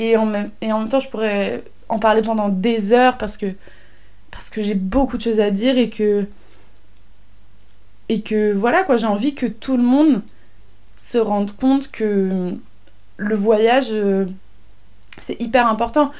Et 0.00 0.16
en, 0.16 0.26
même, 0.26 0.50
et 0.60 0.72
en 0.72 0.80
même 0.80 0.88
temps, 0.88 0.98
je 0.98 1.08
pourrais 1.08 1.62
en 1.88 2.00
parler 2.00 2.22
pendant 2.22 2.48
des 2.48 2.92
heures 2.92 3.16
parce 3.16 3.36
que, 3.36 3.46
parce 4.32 4.50
que 4.50 4.60
j'ai 4.60 4.74
beaucoup 4.74 5.16
de 5.16 5.22
choses 5.22 5.38
à 5.38 5.52
dire 5.52 5.78
et 5.78 5.90
que. 5.90 6.26
Et 8.08 8.22
que 8.22 8.52
voilà, 8.52 8.82
quoi, 8.82 8.96
j'ai 8.96 9.06
envie 9.06 9.36
que 9.36 9.46
tout 9.46 9.76
le 9.76 9.84
monde 9.84 10.22
se 10.96 11.18
rende 11.18 11.52
compte 11.52 11.88
que 11.92 12.52
le 13.16 13.36
voyage, 13.36 13.90
euh, 13.92 14.26
c'est 15.20 15.40
hyper 15.40 15.66
important. 15.66 16.10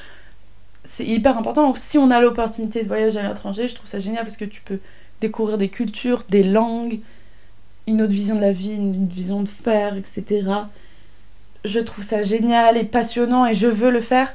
C'est 0.84 1.04
hyper 1.04 1.36
important. 1.36 1.74
Si 1.74 1.98
on 1.98 2.10
a 2.10 2.20
l'opportunité 2.20 2.82
de 2.82 2.88
voyager 2.88 3.18
à 3.18 3.28
l'étranger, 3.28 3.68
je 3.68 3.74
trouve 3.74 3.86
ça 3.86 4.00
génial 4.00 4.22
parce 4.24 4.36
que 4.36 4.44
tu 4.44 4.60
peux 4.62 4.78
découvrir 5.20 5.58
des 5.58 5.68
cultures, 5.68 6.24
des 6.28 6.42
langues, 6.42 7.00
une 7.86 8.02
autre 8.02 8.12
vision 8.12 8.34
de 8.36 8.40
la 8.40 8.52
vie, 8.52 8.76
une 8.76 9.08
vision 9.08 9.42
de 9.42 9.48
faire, 9.48 9.96
etc. 9.96 10.44
Je 11.64 11.78
trouve 11.80 12.04
ça 12.04 12.22
génial 12.22 12.76
et 12.76 12.84
passionnant 12.84 13.46
et 13.46 13.54
je 13.54 13.66
veux 13.66 13.90
le 13.90 14.00
faire. 14.00 14.34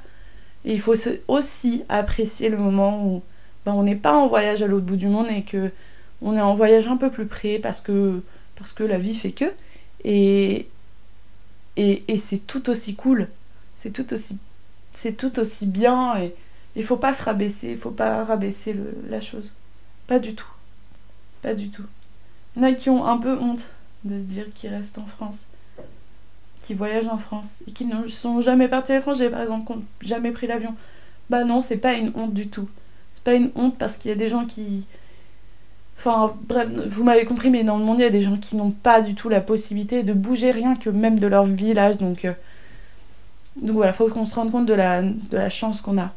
Et 0.66 0.74
il 0.74 0.80
faut 0.80 0.96
aussi 1.28 1.84
apprécier 1.90 2.50
le 2.50 2.58
moment 2.58 3.06
où 3.06 3.22
ben, 3.66 3.74
on 3.74 3.84
n'est 3.84 3.96
pas 3.96 4.16
en 4.16 4.28
voyage 4.28 4.62
à 4.62 4.68
l'autre 4.68 4.86
bout 4.86 4.96
du 4.96 5.08
monde 5.08 5.28
et 5.30 5.44
que 5.44 5.72
on 6.22 6.36
est 6.38 6.42
en 6.42 6.56
voyage 6.56 6.88
un 6.88 6.98
peu 6.98 7.12
plus 7.12 7.26
près 7.26 7.60
parce 7.60 7.82
que, 7.82 8.22
parce 8.56 8.72
que 8.72 8.84
la 8.84 8.98
vie 8.98 9.16
fait 9.16 9.32
que. 9.32 9.46
Et, 10.04 10.68
et, 11.76 12.04
et 12.08 12.18
c'est 12.18 12.40
tout 12.40 12.70
aussi 12.70 12.96
cool. 12.96 13.30
C'est 13.76 13.92
tout 13.92 14.14
aussi, 14.14 14.38
c'est 14.94 15.14
tout 15.14 15.40
aussi 15.40 15.66
bien. 15.66 16.18
Et 16.20 16.34
il 16.76 16.84
faut 16.84 16.98
pas 16.98 17.14
se 17.14 17.24
rabaisser. 17.24 17.72
Il 17.72 17.78
faut 17.78 17.92
pas 17.92 18.24
rabaisser 18.24 18.74
le, 18.74 18.96
la 19.10 19.22
chose. 19.22 19.54
Pas 20.08 20.20
du 20.20 20.36
tout. 20.36 20.52
Pas 21.42 21.54
du 21.54 21.70
tout. 21.70 21.86
Il 22.56 22.62
y 22.62 22.66
en 22.66 22.70
a 22.70 22.74
qui 22.74 22.90
ont 22.90 23.06
un 23.06 23.18
peu 23.18 23.38
honte 23.38 23.70
de 24.04 24.20
se 24.20 24.26
dire 24.26 24.46
qu'ils 24.54 24.70
restent 24.70 24.98
en 24.98 25.06
France, 25.06 25.48
qui 26.60 26.74
voyagent 26.74 27.08
en 27.08 27.18
France 27.18 27.58
et 27.68 27.72
qui 27.72 27.86
ne 27.86 28.08
sont 28.08 28.42
jamais 28.42 28.68
partis 28.68 28.92
à 28.92 28.96
l'étranger, 28.96 29.30
par 29.30 29.42
exemple, 29.42 29.66
qui 29.66 29.74
n'ont 29.74 29.84
jamais 30.02 30.32
pris 30.32 30.48
l'avion. 30.48 30.76
Bah 31.30 31.46
non, 31.46 31.62
c'est 31.62 31.78
pas 31.78 31.94
une 31.94 32.12
honte 32.16 32.34
du 32.34 32.48
tout. 32.48 32.70
C'est 33.14 33.24
pas 33.24 33.34
une 33.34 33.52
honte 33.56 33.78
parce 33.78 33.98
qu'il 33.98 34.10
y 34.10 34.12
a 34.14 34.18
des 34.18 34.30
gens 34.30 34.46
qui. 34.46 34.86
Enfin, 35.98 36.36
bref, 36.48 36.70
vous 36.88 37.04
m'avez 37.04 37.24
compris, 37.26 37.50
mais 37.50 37.64
dans 37.64 37.78
le 37.78 37.86
monde, 37.86 38.00
il 38.00 38.04
y 38.04 38.06
a 38.06 38.10
des 38.10 38.22
gens 38.22 38.38
qui 38.38 38.56
n'ont 38.56 38.72
pas 38.72 39.02
du 39.02 39.16
tout 39.16 39.30
la 39.30 39.40
possibilité 39.42 40.04
de 40.04 40.14
bouger 40.14 40.52
rien 40.52 40.76
que 40.76 40.90
même 40.90 41.18
de 41.18 41.28
leur 41.28 41.46
village. 41.46 41.98
Donc, 41.98 42.26
euh, 42.26 42.34
donc 43.56 43.76
voilà, 43.76 43.94
faut 43.94 44.08
qu'on 44.10 44.26
se 44.26 44.36
rende 44.36 44.52
compte 44.52 44.66
de 44.66 44.74
la, 44.74 45.04
de 45.04 45.38
la 45.38 45.50
chance 45.50 45.82
qu'on 45.82 45.98
a. 45.98 46.14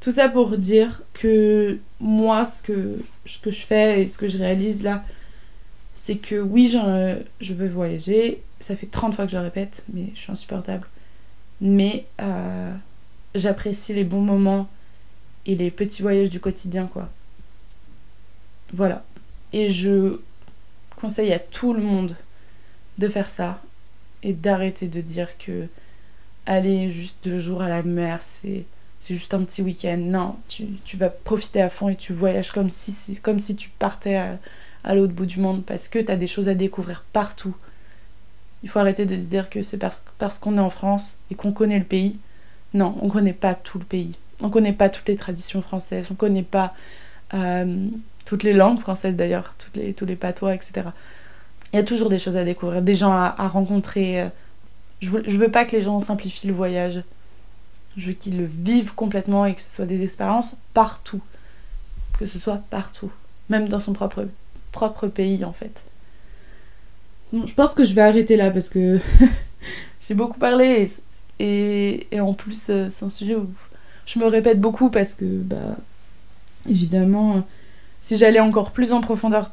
Tout 0.00 0.10
ça 0.10 0.28
pour 0.28 0.56
dire 0.56 1.02
que 1.12 1.78
moi, 2.00 2.44
ce 2.44 2.62
que, 2.62 3.02
ce 3.26 3.38
que 3.38 3.50
je 3.50 3.60
fais 3.60 4.02
et 4.02 4.08
ce 4.08 4.18
que 4.18 4.28
je 4.28 4.38
réalise 4.38 4.82
là, 4.82 5.04
c'est 5.94 6.16
que 6.16 6.40
oui, 6.40 6.68
je 6.68 7.54
veux 7.54 7.68
voyager. 7.68 8.42
Ça 8.58 8.74
fait 8.76 8.86
30 8.86 9.14
fois 9.14 9.26
que 9.26 9.32
je 9.32 9.36
le 9.36 9.42
répète, 9.42 9.84
mais 9.92 10.10
je 10.14 10.20
suis 10.20 10.32
insupportable. 10.32 10.86
Mais 11.60 12.06
euh, 12.22 12.74
j'apprécie 13.34 13.92
les 13.92 14.04
bons 14.04 14.22
moments 14.22 14.68
et 15.44 15.54
les 15.54 15.70
petits 15.70 16.00
voyages 16.00 16.30
du 16.30 16.40
quotidien, 16.40 16.86
quoi. 16.86 17.10
Voilà. 18.72 19.04
Et 19.52 19.68
je 19.68 20.20
conseille 20.96 21.32
à 21.32 21.38
tout 21.38 21.74
le 21.74 21.82
monde 21.82 22.16
de 22.96 23.08
faire 23.08 23.28
ça 23.28 23.62
et 24.22 24.32
d'arrêter 24.32 24.88
de 24.88 25.00
dire 25.00 25.36
que 25.36 25.68
aller 26.46 26.90
juste 26.90 27.16
deux 27.24 27.38
jours 27.38 27.62
à 27.62 27.68
la 27.68 27.82
mer, 27.82 28.22
c'est 28.22 28.64
c'est 29.00 29.14
juste 29.14 29.32
un 29.32 29.42
petit 29.44 29.62
week-end. 29.62 29.96
Non, 29.98 30.36
tu, 30.46 30.66
tu, 30.84 30.98
vas 30.98 31.08
profiter 31.08 31.62
à 31.62 31.70
fond 31.70 31.88
et 31.88 31.96
tu 31.96 32.12
voyages 32.12 32.52
comme 32.52 32.68
si, 32.68 33.18
comme 33.22 33.38
si 33.38 33.56
tu 33.56 33.70
partais 33.70 34.16
à, 34.16 34.38
à 34.84 34.94
l'autre 34.94 35.14
bout 35.14 35.26
du 35.26 35.40
monde 35.40 35.64
parce 35.64 35.88
que 35.88 35.98
tu 35.98 36.12
as 36.12 36.16
des 36.16 36.26
choses 36.26 36.48
à 36.48 36.54
découvrir 36.54 37.02
partout. 37.12 37.56
Il 38.62 38.68
faut 38.68 38.78
arrêter 38.78 39.06
de 39.06 39.18
se 39.18 39.26
dire 39.26 39.48
que 39.48 39.62
c'est 39.62 39.78
parce, 39.78 40.04
parce 40.18 40.38
qu'on 40.38 40.58
est 40.58 40.60
en 40.60 40.68
France 40.68 41.16
et 41.30 41.34
qu'on 41.34 41.52
connaît 41.52 41.78
le 41.78 41.84
pays. 41.84 42.18
Non, 42.74 42.96
on 43.00 43.06
ne 43.06 43.10
connaît 43.10 43.32
pas 43.32 43.54
tout 43.54 43.78
le 43.78 43.86
pays. 43.86 44.16
On 44.42 44.46
ne 44.46 44.52
connaît 44.52 44.74
pas 44.74 44.90
toutes 44.90 45.08
les 45.08 45.16
traditions 45.16 45.62
françaises. 45.62 46.08
On 46.10 46.14
ne 46.14 46.18
connaît 46.18 46.42
pas 46.42 46.74
euh, 47.32 47.86
toutes 48.26 48.42
les 48.42 48.52
langues 48.52 48.80
françaises 48.80 49.16
d'ailleurs, 49.16 49.54
toutes 49.58 49.76
les, 49.76 49.94
tous 49.94 50.04
les 50.04 50.16
patois, 50.16 50.54
etc. 50.54 50.88
Il 51.72 51.76
y 51.76 51.78
a 51.78 51.84
toujours 51.84 52.10
des 52.10 52.18
choses 52.18 52.36
à 52.36 52.44
découvrir, 52.44 52.82
des 52.82 52.94
gens 52.94 53.12
à, 53.12 53.48
rencontrer. 53.48 54.28
Je 55.00 55.08
veux, 55.08 55.50
pas 55.50 55.64
que 55.64 55.74
les 55.74 55.82
gens 55.82 55.98
simplifient 55.98 56.48
le 56.48 56.52
voyage. 56.52 57.02
Je 57.96 58.08
veux 58.08 58.12
qu'ils 58.12 58.36
le 58.36 58.44
vivent 58.44 58.94
complètement 58.94 59.46
et 59.46 59.54
que 59.54 59.60
ce 59.60 59.74
soit 59.74 59.86
des 59.86 60.02
expériences 60.02 60.56
partout. 60.74 61.22
Que 62.18 62.26
ce 62.26 62.38
soit 62.38 62.60
partout. 62.70 63.10
Même 63.48 63.68
dans 63.68 63.80
son 63.80 63.92
propre 63.92 65.06
pays 65.08 65.44
en 65.44 65.52
fait. 65.52 65.84
je 67.32 67.54
pense 67.54 67.74
que 67.74 67.84
je 67.84 67.94
vais 67.94 68.02
arrêter 68.02 68.36
là 68.36 68.50
parce 68.50 68.68
que 68.68 69.00
j'ai 70.06 70.14
beaucoup 70.14 70.38
parlé 70.38 70.88
et, 71.38 72.06
en 72.20 72.34
plus 72.34 72.68
euh, 72.68 72.88
c'est 72.90 73.04
un 73.04 73.08
sujet 73.08 73.34
où 73.34 73.50
je 74.06 74.18
me 74.18 74.26
répète 74.26 74.60
beaucoup 74.60 74.90
parce 74.90 75.14
que 75.14 75.24
bah 75.24 75.76
évidemment 76.68 77.44
si 78.00 78.16
j'allais 78.16 78.40
encore 78.40 78.72
plus 78.72 78.92
en 78.92 79.00
profondeur 79.00 79.50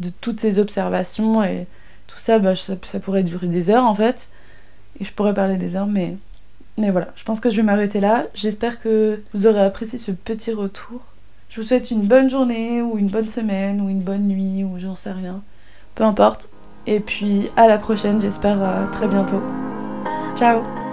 de 0.00 0.10
toutes 0.20 0.40
ces 0.40 0.58
observations 0.58 1.42
et 1.42 1.66
tout 2.06 2.18
ça, 2.18 2.38
bah, 2.38 2.54
ça, 2.54 2.74
ça 2.84 3.00
pourrait 3.00 3.22
durer 3.22 3.46
des 3.46 3.70
heures 3.70 3.84
en 3.84 3.94
fait 3.94 4.30
et 5.00 5.04
je 5.04 5.12
pourrais 5.12 5.34
parler 5.34 5.56
des 5.56 5.76
heures 5.76 5.86
mais 5.86 6.16
mais 6.78 6.90
voilà, 6.90 7.08
je 7.16 7.24
pense 7.24 7.40
que 7.40 7.50
je 7.50 7.56
vais 7.56 7.62
m'arrêter 7.62 8.00
là. 8.00 8.26
J'espère 8.34 8.78
que 8.78 9.22
vous 9.32 9.46
aurez 9.46 9.62
apprécié 9.62 9.98
ce 9.98 10.10
petit 10.10 10.52
retour. 10.52 11.00
Je 11.48 11.60
vous 11.60 11.66
souhaite 11.66 11.90
une 11.90 12.02
bonne 12.02 12.28
journée 12.28 12.82
ou 12.82 12.98
une 12.98 13.08
bonne 13.08 13.28
semaine 13.28 13.80
ou 13.80 13.88
une 13.88 14.02
bonne 14.02 14.28
nuit 14.28 14.62
ou 14.62 14.78
j'en 14.78 14.94
sais 14.94 15.12
rien. 15.12 15.42
Peu 15.94 16.04
importe. 16.04 16.50
Et 16.86 17.00
puis 17.00 17.48
à 17.56 17.66
la 17.66 17.78
prochaine, 17.78 18.20
j'espère 18.20 18.62
à 18.62 18.86
très 18.92 19.08
bientôt. 19.08 19.42
Ciao 20.36 20.85